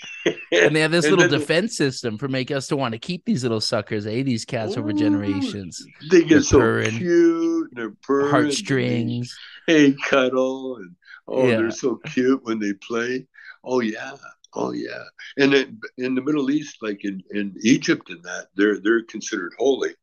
[0.52, 3.42] And they have this little defense system for make us to want to keep these
[3.42, 4.22] little suckers, eh?
[4.22, 5.84] These cats over generations.
[6.10, 6.90] They They're get so purring.
[6.98, 7.70] cute.
[7.70, 8.30] and They're purring.
[8.30, 9.36] Heartstrings.
[9.66, 10.94] Hey, cuddle, and
[11.26, 11.56] oh, Yeah.
[11.56, 13.26] they're so cute when they play.
[13.64, 14.12] Oh yeah,
[14.54, 15.02] oh yeah.
[15.38, 19.54] And then in the Middle East, like in, in Egypt, and that they're they're considered
[19.58, 19.94] holy,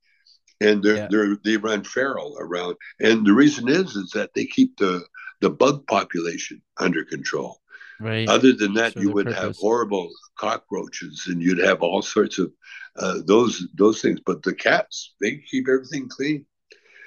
[0.60, 1.08] and they're Yeah.
[1.10, 2.76] they're they run feral around.
[3.00, 5.04] And the reason is is that they keep the
[5.42, 7.61] the bug population under control.
[8.02, 8.28] Right.
[8.28, 12.52] Other than that, you would have horrible cockroaches, and you'd have all sorts of
[12.98, 14.20] uh, those those things.
[14.26, 16.46] But the cats, they keep everything clean.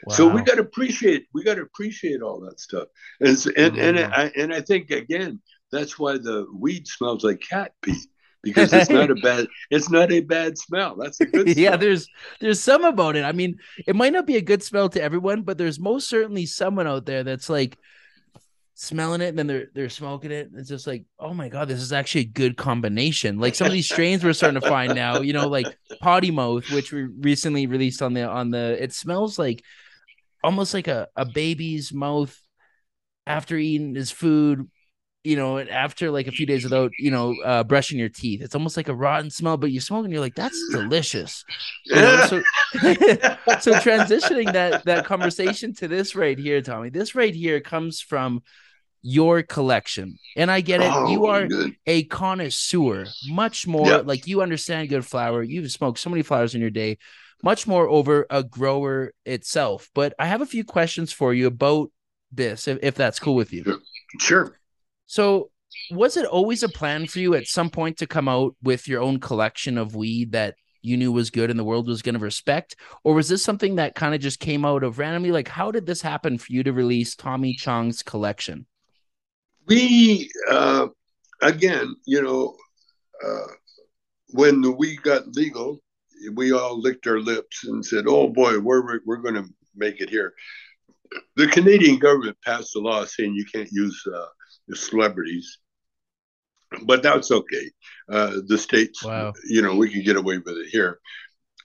[0.09, 2.89] So we got to appreciate we got to appreciate all that stuff.
[3.21, 4.11] And and and Mhm.
[4.13, 5.41] I and I think again
[5.73, 8.09] that's why the weed smells like cat pee
[8.43, 10.97] because it's not a bad it's not a bad smell.
[10.97, 11.79] That's a good yeah, smell.
[11.79, 13.25] there's there's some about it.
[13.25, 16.47] I mean, it might not be a good smell to everyone, but there's most certainly
[16.47, 17.79] someone out there that's like
[18.75, 20.51] smelling it and then they're they're smoking it.
[20.55, 23.39] It's just like, oh my god, this is actually a good combination.
[23.39, 25.67] Like some of these strains we're starting to find now, you know, like
[26.01, 29.63] potty mouth, which we recently released on the on the it smells like
[30.43, 32.39] almost like a, a baby's mouth
[33.27, 34.69] after eating his food
[35.25, 38.55] you know, after like a few days without, you know, uh, brushing your teeth, it's
[38.55, 41.45] almost like a rotten smell, but you smoke and you're like, that's delicious.
[41.87, 42.43] You know, so
[43.61, 46.91] so transitioning that that conversation to this right here, Tommy.
[46.91, 48.43] This right here comes from
[49.03, 50.93] your collection, and I get it.
[51.09, 51.75] you Oh, are good.
[51.87, 53.97] a connoisseur, much more Yeah.
[53.99, 55.43] like you understand good flower.
[55.43, 56.99] You've smoked so many flowers in your day,
[57.43, 59.91] much more over a grower itself.
[59.95, 61.91] But I have a few questions for you about
[62.33, 63.81] this, if, if that's cool with you.
[64.21, 64.59] sure.
[65.07, 65.51] So,
[65.91, 69.03] was it always a plan for you at some point to come out with your
[69.03, 72.21] own collection of weed that you knew was good and the world was going to
[72.21, 72.77] respect?
[73.03, 75.33] Or was this something that kind of just came out of randomly?
[75.33, 78.67] Like, how did this happen for you to release Tommy Chong's collection?
[79.67, 80.89] We uh,
[81.41, 82.57] again, you know,
[83.25, 83.47] uh,
[84.29, 85.81] when the weed got legal,
[86.35, 90.11] we all licked our lips and said, "Oh boy, we're we're going to make it
[90.11, 90.35] here."
[91.37, 94.27] The Canadian government passed a law saying you can't use uh,
[94.73, 95.59] celebrities,
[96.83, 97.71] but that's okay.
[98.09, 99.33] Uh, the states, Wow.
[99.49, 101.01] you know, we can get away with it here.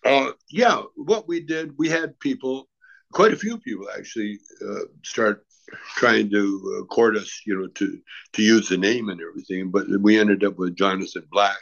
[0.05, 2.69] Uh, yeah, what we did, we had people,
[3.11, 5.45] quite a few people actually, uh, start
[5.95, 7.99] trying to uh, court us, you know, to
[8.33, 9.71] to use the name and everything.
[9.71, 11.59] But we ended up with Jonathan Black,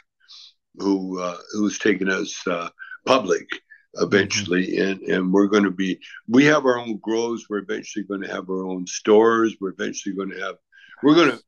[0.76, 2.70] who uh, who's taken us uh,
[3.06, 3.48] public
[3.94, 4.90] eventually, mm-hmm.
[4.90, 5.98] and and we're going to be.
[6.28, 7.46] We have our own grows.
[7.48, 9.56] We're eventually going to have our own stores.
[9.60, 10.56] We're eventually going to have.
[11.02, 11.42] We're going to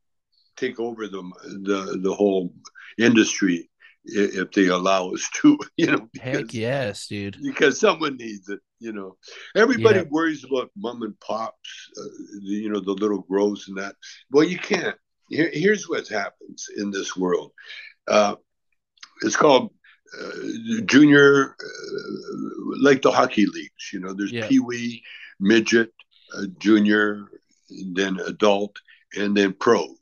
[0.57, 1.21] take over the
[1.63, 2.53] the the whole
[2.97, 3.69] industry
[4.05, 6.09] if they allow us to, you know.
[6.11, 7.37] Because, Heck yes, dude.
[7.41, 9.17] Because someone needs it, you know.
[9.55, 10.05] Everybody yeah.
[10.09, 12.03] worries about mom and pops, uh,
[12.41, 13.95] you know, the little grows and that.
[14.31, 14.95] Well, you can't.
[15.29, 17.51] Here, here's what happens in this world.
[18.07, 18.35] Uh,
[19.21, 19.71] it's called
[20.19, 23.93] uh, junior, uh, like the hockey leagues.
[23.93, 24.47] You know, there's yeah.
[24.47, 25.03] pee wee,
[25.39, 25.93] midget,
[26.35, 27.29] uh, junior,
[27.93, 28.75] then adult,
[29.15, 29.97] and then pros.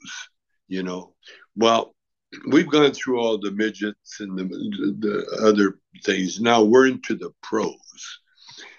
[0.67, 1.15] You know,
[1.55, 1.95] well,
[2.47, 6.39] we've gone through all the midgets and the, the other things.
[6.39, 8.19] Now we're into the pros.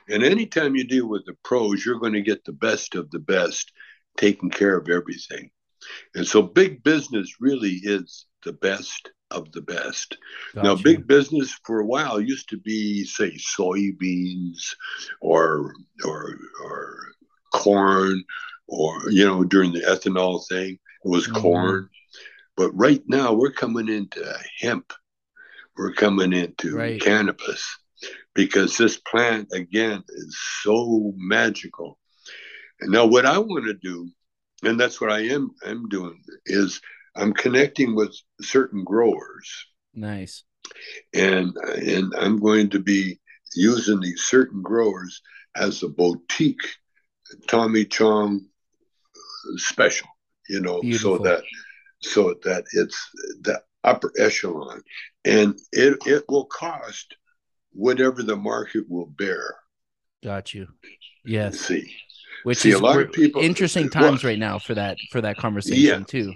[0.09, 3.19] And anytime you deal with the pros, you're going to get the best of the
[3.21, 3.73] best
[4.17, 5.51] taking care of everything.
[6.15, 10.17] And so big business really is the best of the best.
[10.55, 10.67] Gotcha.
[10.67, 14.75] Now, big business for a while used to be, say, soybeans
[15.21, 15.73] or
[16.05, 16.99] or or
[17.53, 18.23] corn,
[18.69, 21.41] or you know, during the ethanol thing, it was mm-hmm.
[21.41, 21.91] corn.
[22.57, 24.23] But right now, we're coming into
[24.61, 24.93] hemp.
[25.77, 27.01] We're coming into right.
[27.01, 27.65] cannabis
[28.35, 31.99] because this plant, again, is so magical.
[32.81, 34.11] And now, what I want to do,
[34.63, 36.81] and that's what I am, am doing, is
[37.17, 39.67] I'm connecting with certain growers.
[39.95, 40.45] Nice.
[41.15, 43.19] And and I'm going to be
[43.55, 45.21] using these certain growers
[45.57, 46.67] as a boutique
[47.47, 48.47] Tommy Chong
[49.57, 50.09] special,
[50.49, 51.19] you know, Beautiful.
[51.19, 51.43] so that
[52.01, 53.11] so that it's
[53.43, 54.83] the upper echelon.
[55.25, 57.15] And it, it will cost
[57.73, 59.57] whatever the market will bear.
[60.25, 60.69] Got you.
[61.25, 61.61] Yes.
[61.61, 61.95] See.
[62.45, 65.21] Which see, is a lot of people interesting times well, right now for that for
[65.21, 66.33] that conversation yeah, too.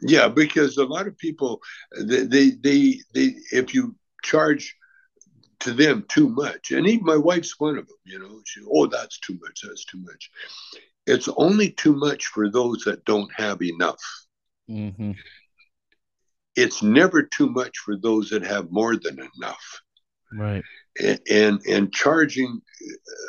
[0.00, 1.60] Yeah because a lot of people
[2.04, 4.74] they, they they they if you charge
[5.66, 8.86] to them too much and even my wife's one of them you know she oh
[8.86, 10.30] that's too much that's too much
[11.06, 14.00] it's only too much for those that don't have enough
[14.70, 15.12] Mm-hmm.
[16.54, 19.80] It's never too much for those that have more than enough.
[20.32, 20.64] Right.
[21.00, 22.60] And and, and charging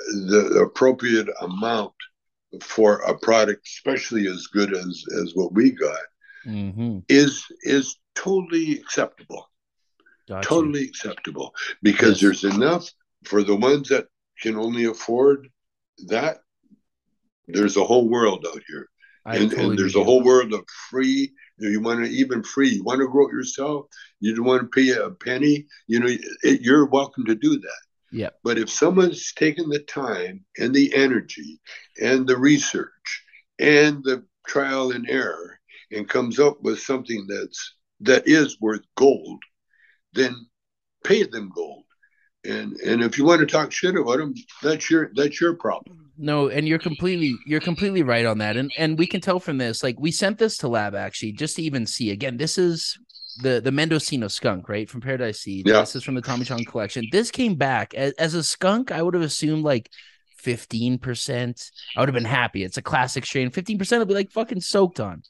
[0.10, 1.94] the appropriate amount
[2.62, 6.00] for a product, especially as good as as what we got,
[6.46, 7.00] mm-hmm.
[7.10, 9.50] is is totally acceptable.
[10.28, 10.48] Gotcha.
[10.48, 12.42] Totally acceptable because yes.
[12.42, 12.90] there's enough
[13.24, 14.08] for the ones that
[14.42, 15.50] can only afford
[16.08, 16.40] that.
[17.48, 18.90] There's a whole world out here
[19.36, 21.34] and, totally and, there's a whole world of free.
[21.58, 22.70] You want to even free.
[22.70, 23.88] You want to grow it yourself.
[24.20, 25.66] You don't want to pay a penny.
[25.88, 26.08] You know,
[26.44, 27.82] it, you're welcome to do that.
[28.12, 28.30] Yeah.
[28.44, 31.60] But if someone's taken the time and the energy
[32.02, 33.24] and the research
[33.60, 35.60] and the trial and error
[35.92, 39.42] and comes up with something that's that is worth gold,
[40.18, 40.48] then
[41.04, 41.84] pay them gold.
[42.46, 46.12] And and if you want to talk shit about them, that's your that's your problem.
[46.18, 48.58] No and you're completely you're completely right on that.
[48.58, 51.56] And and we can tell from this like we sent this to lab actually just
[51.58, 52.12] to even see.
[52.12, 52.98] Again this is
[53.42, 55.68] the the mendocino skunk right from paradise seed.
[55.68, 55.82] Yeah.
[55.82, 57.08] this is from the tommy chong collection.
[57.12, 59.90] This came back as, as a skunk i would have assumed like
[60.44, 62.64] 15% i would have been happy.
[62.64, 63.50] It's a classic strain.
[63.52, 65.24] 15% would be like fucking soaked on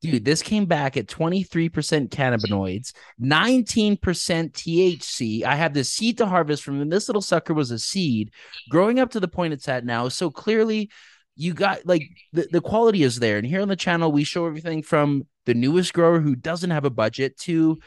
[0.00, 1.70] Dude, this came back at 23%
[2.08, 5.44] cannabinoids, 19% THC.
[5.44, 8.30] I have the seed to harvest from, and this little sucker was a seed
[8.70, 10.08] growing up to the point it's at now.
[10.08, 10.90] So clearly,
[11.36, 13.36] you got like the, the quality is there.
[13.36, 16.84] And here on the channel, we show everything from the newest grower who doesn't have
[16.84, 17.78] a budget to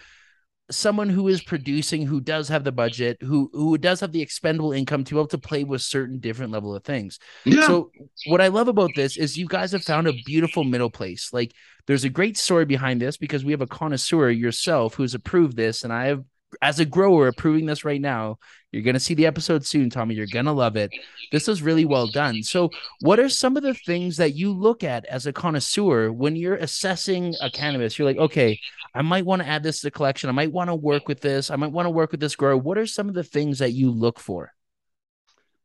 [0.76, 4.71] someone who is producing who does have the budget who who does have the expendable
[4.71, 7.65] income to be able to play with certain different level of things yeah.
[7.65, 7.91] so
[8.28, 11.53] what i love about this is you guys have found a beautiful middle place like
[11.86, 15.84] there's a great story behind this because we have a connoisseur yourself who's approved this
[15.84, 16.24] and i have
[16.62, 18.38] as a grower approving this right now
[18.74, 20.16] you're going to see the episode soon tommy.
[20.16, 20.91] You're going to love it.
[21.32, 22.41] This is really well done.
[22.41, 26.36] So what are some of the things that you look at as a connoisseur when
[26.36, 27.97] you're assessing a cannabis?
[27.97, 28.60] You're like okay
[28.95, 30.30] i might want to add this to the collection.
[30.30, 31.49] I might want to work with this.
[31.49, 32.58] I might want to work with this grower.
[32.58, 34.51] What are some of the things that you look for?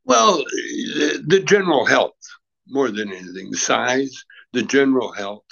[0.05, 0.45] Well
[1.27, 2.17] the general health
[2.69, 4.23] more than anything the size
[4.53, 5.47] the general health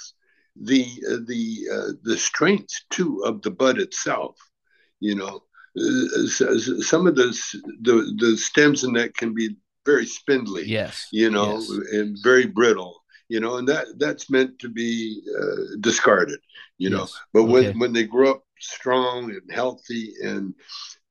[0.55, 4.37] the uh, the uh, the strength too of the bud itself
[4.99, 5.43] you know,
[5.77, 6.27] uh,
[6.81, 7.37] some of the,
[7.81, 10.65] the the stems in that can be very spindly.
[10.65, 11.07] Yes.
[11.11, 11.69] You know, yes.
[11.93, 13.03] and very brittle.
[13.29, 16.39] You know, and that that's meant to be uh, discarded.
[16.77, 17.77] You know, but when okay.
[17.77, 20.53] when they grow up strong and healthy and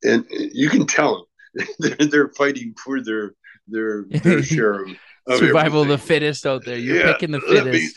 [0.03, 3.34] and you can tell them they're, they're fighting for their
[3.68, 4.84] their their share
[5.26, 6.78] of, survival of the fittest out there.
[6.78, 7.64] You're yeah, picking the fittest.
[7.64, 7.89] Let me,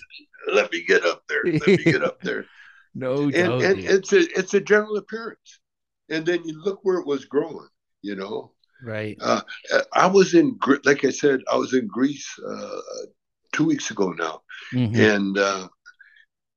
[0.53, 1.43] let me, get up there.
[1.45, 2.45] Let me get up there.
[2.95, 5.59] no and, doubt, and it's a it's a general appearance,
[6.09, 7.67] and then you look where it was growing.
[8.01, 8.51] You know,
[8.83, 9.17] right?
[9.21, 9.41] Uh,
[9.93, 12.79] I was in like I said, I was in Greece uh,
[13.51, 14.41] two weeks ago now,
[14.73, 14.99] mm-hmm.
[14.99, 15.67] and uh,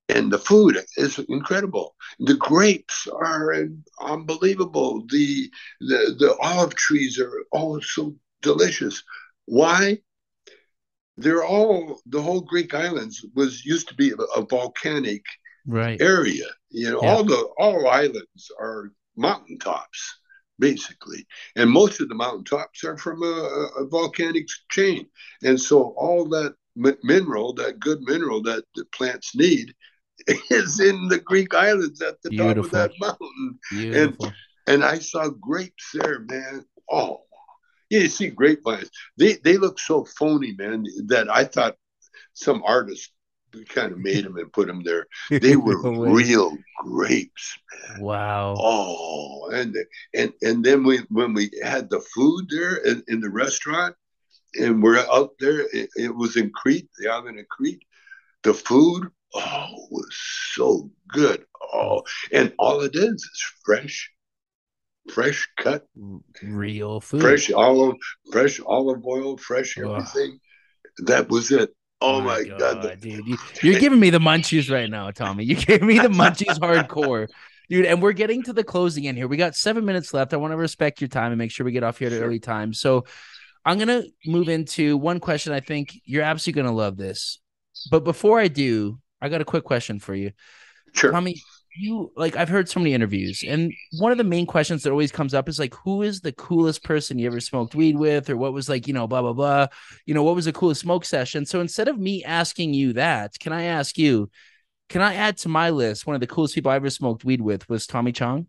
[0.09, 1.95] and the food is incredible.
[2.21, 3.67] The grapes are
[4.01, 5.05] unbelievable.
[5.09, 5.51] The
[5.81, 9.03] the the olive trees are all so delicious.
[9.47, 9.99] Why?
[11.17, 15.23] They're all the whole Greek islands was used to be a, a volcanic
[15.67, 16.01] right.
[16.01, 16.47] area.
[16.71, 17.11] You know, yeah.
[17.11, 20.19] all the all islands are mountaintops
[20.59, 25.07] basically, and most of the mountaintops are from a, a volcanic chain,
[25.43, 29.75] and so all that mineral, that good mineral that the plants need,
[30.51, 32.63] is in the Greek islands at the Beautiful.
[32.63, 33.59] top of that mountain.
[33.71, 34.27] Beautiful.
[34.27, 34.35] And
[34.69, 36.65] and I saw grapes there, man.
[36.91, 37.23] Oh,
[37.91, 38.91] yeah, you see grapevines.
[39.19, 41.77] They they look so phony, man, that I thought
[42.35, 43.11] some artist
[43.69, 45.07] kind of made them and put them there.
[45.31, 45.79] They were
[46.11, 48.01] real grapes, man.
[48.01, 48.55] Wow.
[48.59, 49.77] Oh, and
[50.15, 53.95] and and then we when we had the food there in, in the restaurant,
[54.55, 55.61] and we're out there.
[55.73, 57.83] It, it, was in Crete, the island of Crete.
[58.43, 60.15] The food, oh, was
[60.55, 61.45] so good.
[61.73, 64.11] Oh, and all it is is fresh,
[65.11, 65.87] fresh cut,
[66.43, 67.97] real food, fresh olive,
[68.31, 70.39] fresh olive oil, fresh everything.
[70.39, 71.05] Oh.
[71.07, 71.75] That was it.
[72.03, 73.01] Oh my, god, god.
[73.01, 73.25] dude!
[73.63, 75.45] You, are giving me the munchies right now, Tommy.
[75.45, 77.29] You gave me the munchies hardcore.
[77.71, 79.29] Dude, and we're getting to the closing in here.
[79.29, 80.35] We got seven minutes left.
[80.35, 82.25] I want to respect your time and make sure we get off here at sure.
[82.25, 82.75] early time.
[82.75, 83.05] So
[83.65, 85.53] I'm gonna move into one question.
[85.53, 87.39] I think you're absolutely gonna love this.
[87.91, 90.33] But before I do, I got a quick question for you.
[90.93, 91.13] Sure.
[91.13, 91.41] Tommy,
[91.77, 95.13] you like I've heard so many interviews, and one of the main questions that always
[95.13, 98.37] comes up is like, who is the coolest person you ever smoked weed with, or
[98.37, 99.67] what was like, you know, blah blah blah.
[100.07, 101.47] You know, what was the coolest smoke session?
[101.47, 104.31] So instead of me asking you that, can I ask you?
[104.89, 107.41] Can I add to my list one of the coolest people I ever smoked weed
[107.41, 108.47] with was Tommy Chong?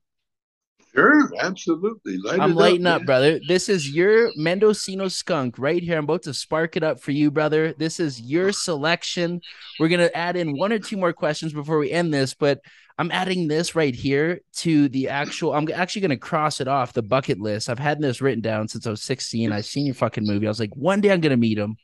[0.93, 2.17] Sure, absolutely.
[2.17, 3.39] Light I'm lighting up, up brother.
[3.47, 5.97] This is your Mendocino skunk right here.
[5.97, 7.73] I'm about to spark it up for you, brother.
[7.73, 9.41] This is your selection.
[9.79, 12.59] We're gonna add in one or two more questions before we end this, but
[12.97, 15.53] I'm adding this right here to the actual.
[15.53, 17.69] I'm actually gonna cross it off the bucket list.
[17.69, 19.51] I've had this written down since I was 16.
[19.51, 20.45] I've seen your fucking movie.
[20.45, 21.75] I was like, one day I'm gonna meet him.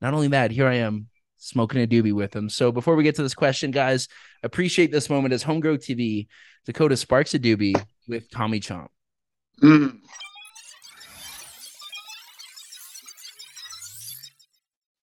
[0.00, 2.48] Not only that, here I am smoking a doobie with him.
[2.48, 4.08] So before we get to this question, guys,
[4.42, 6.26] appreciate this moment as Homegrow TV.
[6.66, 8.88] Dakota sparks a doobie with Tommy Chong.
[9.62, 9.98] Mm.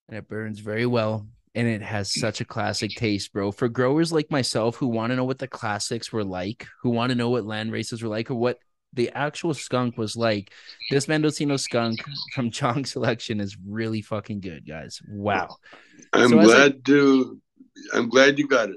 [0.08, 1.26] And it burns very well.
[1.58, 3.50] And it has such a classic taste, bro.
[3.50, 7.10] For growers like myself who want to know what the classics were like, who want
[7.10, 8.58] to know what land races were like, or what
[8.92, 10.52] the actual skunk was like,
[10.92, 11.98] this Mendocino skunk
[12.32, 15.02] from Chong Selection is really fucking good, guys.
[15.08, 15.48] Wow.
[16.12, 17.40] I'm so glad I, to
[17.92, 18.76] I'm glad you got it.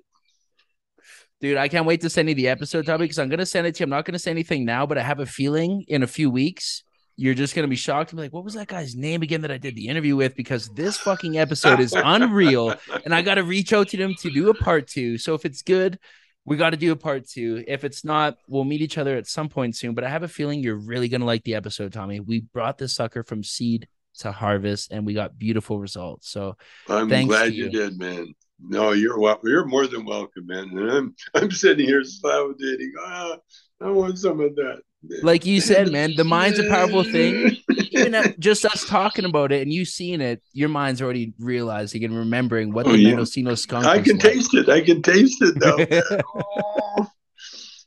[1.39, 3.75] Dude, I can't wait to send you the episode, Tommy, because I'm gonna send it
[3.75, 3.85] to you.
[3.85, 6.83] I'm not gonna say anything now, but I have a feeling in a few weeks
[7.15, 9.51] you're just gonna be shocked and be like, "What was that guy's name again that
[9.51, 13.43] I did the interview with?" Because this fucking episode is unreal, and I got to
[13.43, 15.17] reach out to them to do a part two.
[15.17, 15.99] So if it's good,
[16.45, 17.63] we got to do a part two.
[17.67, 19.93] If it's not, we'll meet each other at some point soon.
[19.93, 22.19] But I have a feeling you're really gonna like the episode, Tommy.
[22.19, 23.87] We brought this sucker from seed
[24.19, 26.29] to harvest, and we got beautiful results.
[26.29, 26.57] So
[26.89, 27.65] I'm glad you.
[27.65, 28.33] you did, man.
[28.63, 30.69] No, you're you're more than welcome, man.
[30.77, 32.91] And I'm I'm sitting here salivating.
[32.99, 33.37] Ah,
[33.81, 34.81] I want some of that.
[35.23, 37.57] Like you said, man, the mind's a powerful thing.
[37.91, 42.15] Even just us talking about it and you seeing it, your mind's already realizing and
[42.15, 43.09] remembering what oh, the yeah.
[43.09, 43.85] Mendocino skunk.
[43.85, 44.69] I can taste it.
[44.69, 46.21] I can taste it though.
[46.35, 47.07] oh.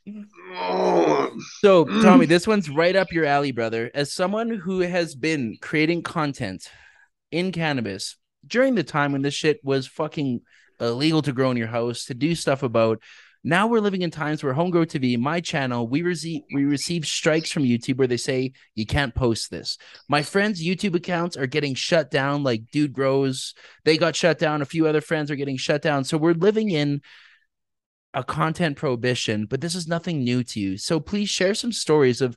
[1.61, 2.01] So, mm.
[2.01, 3.91] Tommy, this one's right up your alley, brother.
[3.93, 6.69] As someone who has been creating content
[7.31, 10.41] in cannabis during the time when this shit was fucking
[10.79, 13.01] illegal to grow in your house, to do stuff about.
[13.47, 17.51] Now we're living in times where Homegrow TV, my channel, we receive we receive strikes
[17.51, 19.77] from YouTube where they say you can't post this.
[20.09, 24.63] My friends' YouTube accounts are getting shut down, like Dude Grows, they got shut down.
[24.63, 26.03] A few other friends are getting shut down.
[26.05, 27.01] So we're living in
[28.15, 30.79] a content prohibition, but this is nothing new to you.
[30.79, 32.35] So please share some stories of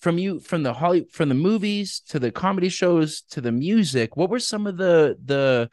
[0.00, 4.16] from you from the Holly from the movies to the comedy shows to the music.
[4.16, 5.70] What were some of the the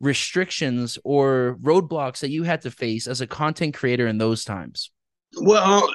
[0.00, 4.90] restrictions or roadblocks that you had to face as a content creator in those times?
[5.40, 5.88] Well,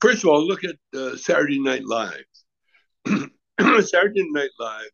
[0.00, 2.24] first of all, look at uh, Saturday Night Live.
[3.60, 4.90] Saturday Night Live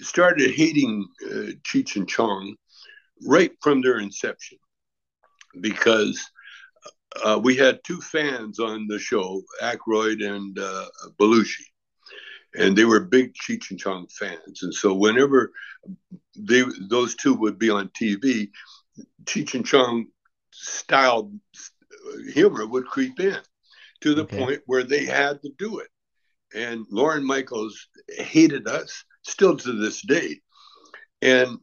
[0.00, 2.54] started hating uh, Cheech and Chong
[3.26, 4.58] right from their inception
[5.60, 6.20] because
[7.24, 10.86] uh, we had two fans on the show, Aykroyd and uh,
[11.20, 11.64] Belushi.
[12.54, 14.62] And they were big Cheech and Chong fans.
[14.62, 15.52] And so whenever
[16.36, 18.50] they those two would be on TV,
[19.24, 20.06] Cheech and Chong
[20.52, 23.38] style uh, humor would creep in
[24.02, 24.38] to the okay.
[24.38, 25.88] point where they had to do it.
[26.54, 30.40] And Lorne Michaels hated us still to this day.
[31.22, 31.58] And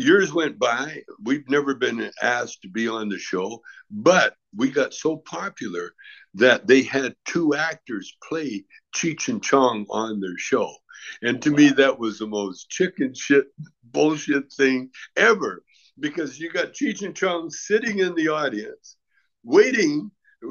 [0.00, 1.02] years went by.
[1.22, 5.92] We've never been asked to be on the show, but we got so popular
[6.34, 10.72] that they had two actors play Cheech and Chong on their show.
[11.22, 11.56] And to wow.
[11.56, 13.46] me, that was the most chicken shit
[13.84, 15.62] bullshit thing ever
[15.98, 18.96] because you got Cheech and Chong sitting in the audience
[19.44, 20.10] waiting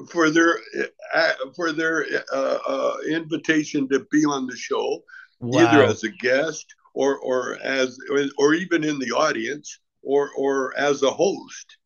[0.10, 0.60] for their
[1.14, 5.02] uh, for their uh, uh, invitation to be on the show,
[5.40, 5.60] wow.
[5.60, 7.98] either as a guest or or as
[8.38, 11.78] or even in the audience or or as a host,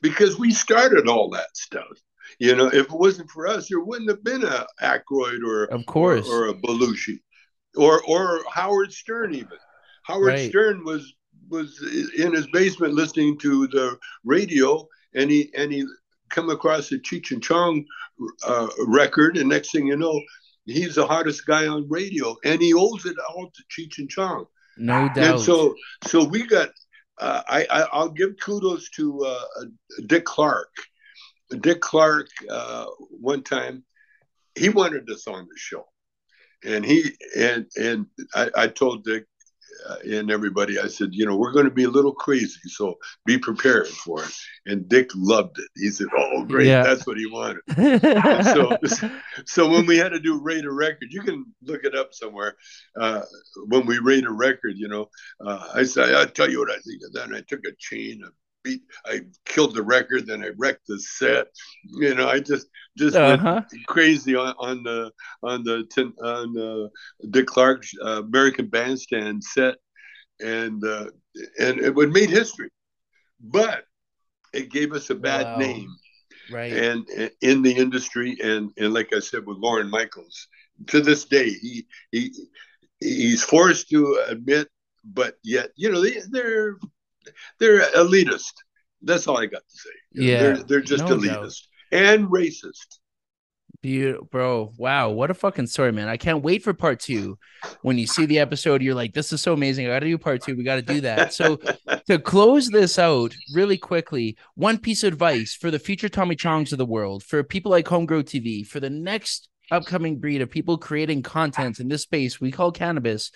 [0.00, 1.98] because we started all that stuff.
[2.38, 5.86] You know, if it wasn't for us, there wouldn't have been a Aykroyd or of
[5.86, 7.20] course or, or a Belushi
[7.76, 9.58] or or Howard Stern even.
[10.04, 10.48] Howard right.
[10.48, 11.14] Stern was
[11.48, 11.80] was
[12.16, 15.86] in his basement listening to the radio, and he and he
[16.30, 17.84] come across a Cheech and Chong
[18.46, 20.20] uh, record, and next thing you know,
[20.70, 24.46] he's the hardest guy on radio, and he owes it all to Cheech and Chong.
[24.76, 25.18] No doubt.
[25.18, 26.70] And so, so we got.
[27.20, 29.64] Uh, I, I will give kudos to uh,
[30.06, 30.70] Dick Clark.
[31.60, 33.84] Dick Clark uh, one time
[34.54, 35.86] he wanted us on the show,
[36.64, 39.24] and he and and I, I told Dick
[40.04, 43.38] and everybody, I said, you know, we're going to be a little crazy, so be
[43.38, 44.30] prepared for it.
[44.66, 45.68] And Dick loved it.
[45.76, 46.82] He said, "Oh, great, yeah.
[46.82, 47.62] that's what he wanted."
[48.44, 49.10] so,
[49.46, 52.56] so when we had to do rate a record, you can look it up somewhere.
[52.98, 53.22] Uh,
[53.68, 55.08] when we rate a record, you know,
[55.44, 57.72] uh, I said, "I'll tell you what I think of that." And I took a
[57.78, 58.32] chain of
[58.68, 61.48] beat I killed the record, then I wrecked the set.
[61.84, 62.66] You know, I just
[62.96, 63.62] just uh-huh.
[63.72, 65.10] went crazy on, on the
[65.42, 65.86] on the
[66.22, 66.90] on the
[67.30, 69.76] Dick Clark uh, American Bandstand set,
[70.40, 71.06] and uh,
[71.58, 72.70] and it would made history,
[73.40, 73.84] but
[74.52, 75.56] it gave us a bad wow.
[75.58, 75.90] name,
[76.50, 76.72] right?
[76.72, 80.48] And, and in the industry, and and like I said with Lorne Michaels,
[80.88, 82.34] to this day, he he
[83.00, 84.68] he's forced to admit,
[85.04, 86.78] but yet you know they, they're
[87.58, 88.52] they're elitist.
[89.02, 89.90] That's all I got to say.
[90.12, 92.02] Yeah, they're, they're just no elitist doubt.
[92.04, 92.98] and racist.
[93.80, 94.72] Beautiful, bro.
[94.76, 96.08] Wow, what a fucking story, man.
[96.08, 97.38] I can't wait for part two.
[97.82, 99.86] When you see the episode, you're like, this is so amazing.
[99.86, 100.56] I got to do part two.
[100.56, 101.32] We got to do that.
[101.32, 101.60] So,
[102.08, 106.72] to close this out really quickly, one piece of advice for the future Tommy Chongs
[106.72, 110.76] of the world, for people like Homegrow TV, for the next upcoming breed of people
[110.76, 113.30] creating content in this space we call cannabis,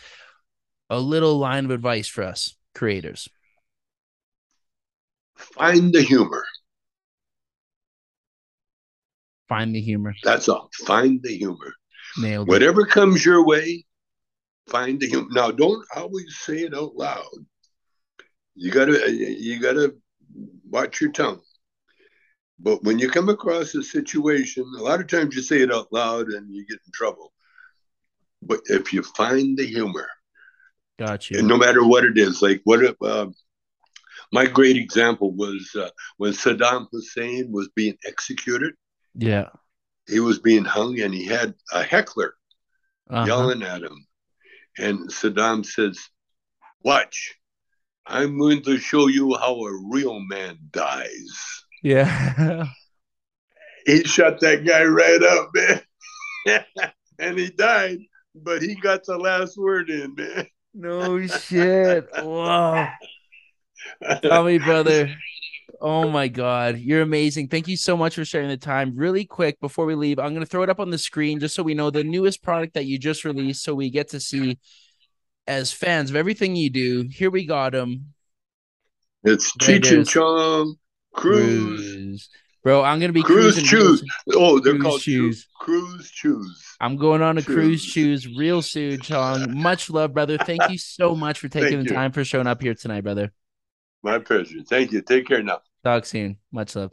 [0.91, 3.29] a little line of advice for us creators
[5.43, 6.45] find the humor.
[9.49, 10.15] Find the humor.
[10.23, 10.71] That's all.
[10.87, 11.73] Find the humor.
[12.19, 13.85] Nailed Whatever comes your way,
[14.69, 15.29] find the humor.
[15.31, 17.25] Now, don't always say it out loud.
[18.55, 19.95] You gotta you gotta
[20.69, 21.41] watch your tongue.
[22.59, 25.93] But when you come across a situation, a lot of times you say it out
[25.93, 27.33] loud and you get in trouble.
[28.43, 30.09] But if you find the humor,
[30.99, 31.43] got you.
[31.43, 33.27] no matter what it is, like what uh,
[34.33, 38.75] my great example was uh, when Saddam Hussein was being executed.
[39.15, 39.49] Yeah.
[40.09, 42.35] He was being hung and he had a heckler
[43.11, 43.27] uh-huh.
[43.27, 44.07] yelling at him.
[44.79, 45.99] And Saddam says,
[46.83, 47.35] Watch,
[48.07, 51.65] I'm going to show you how a real man dies.
[51.83, 52.65] Yeah.
[53.87, 56.65] he shut that guy right up, man.
[57.19, 57.99] and he died,
[58.35, 60.47] but he got the last word in, man.
[60.75, 62.09] No shit.
[62.23, 62.89] Wow.
[64.23, 65.15] Tell me, brother.
[65.81, 67.49] Oh my God, you're amazing.
[67.49, 68.95] Thank you so much for sharing the time.
[68.95, 71.57] Really quick before we leave, I'm going to throw it up on the screen just
[71.57, 74.59] so we know the newest product that you just released so we get to see
[75.49, 77.09] as fans of everything you do.
[77.11, 78.15] Here we got them.
[79.25, 80.77] It's Cheech and Chong
[81.15, 81.81] Cruise.
[81.81, 82.29] Cruise.
[82.63, 84.05] Bro, I'm gonna be cruise choose.
[84.35, 85.49] Oh, they're cruise called choose.
[85.59, 86.77] Cruise choose.
[86.81, 89.61] I'm going on a cruise shoes real soon, Chong.
[89.61, 90.39] Much love, brother.
[90.39, 91.97] Thank you so much for taking Thank the you.
[91.97, 93.33] time for showing up here tonight, brother.
[94.03, 94.63] My pleasure.
[94.63, 95.03] Thank you.
[95.03, 95.61] Take care now.
[95.85, 96.39] Talk soon.
[96.51, 96.93] Much love.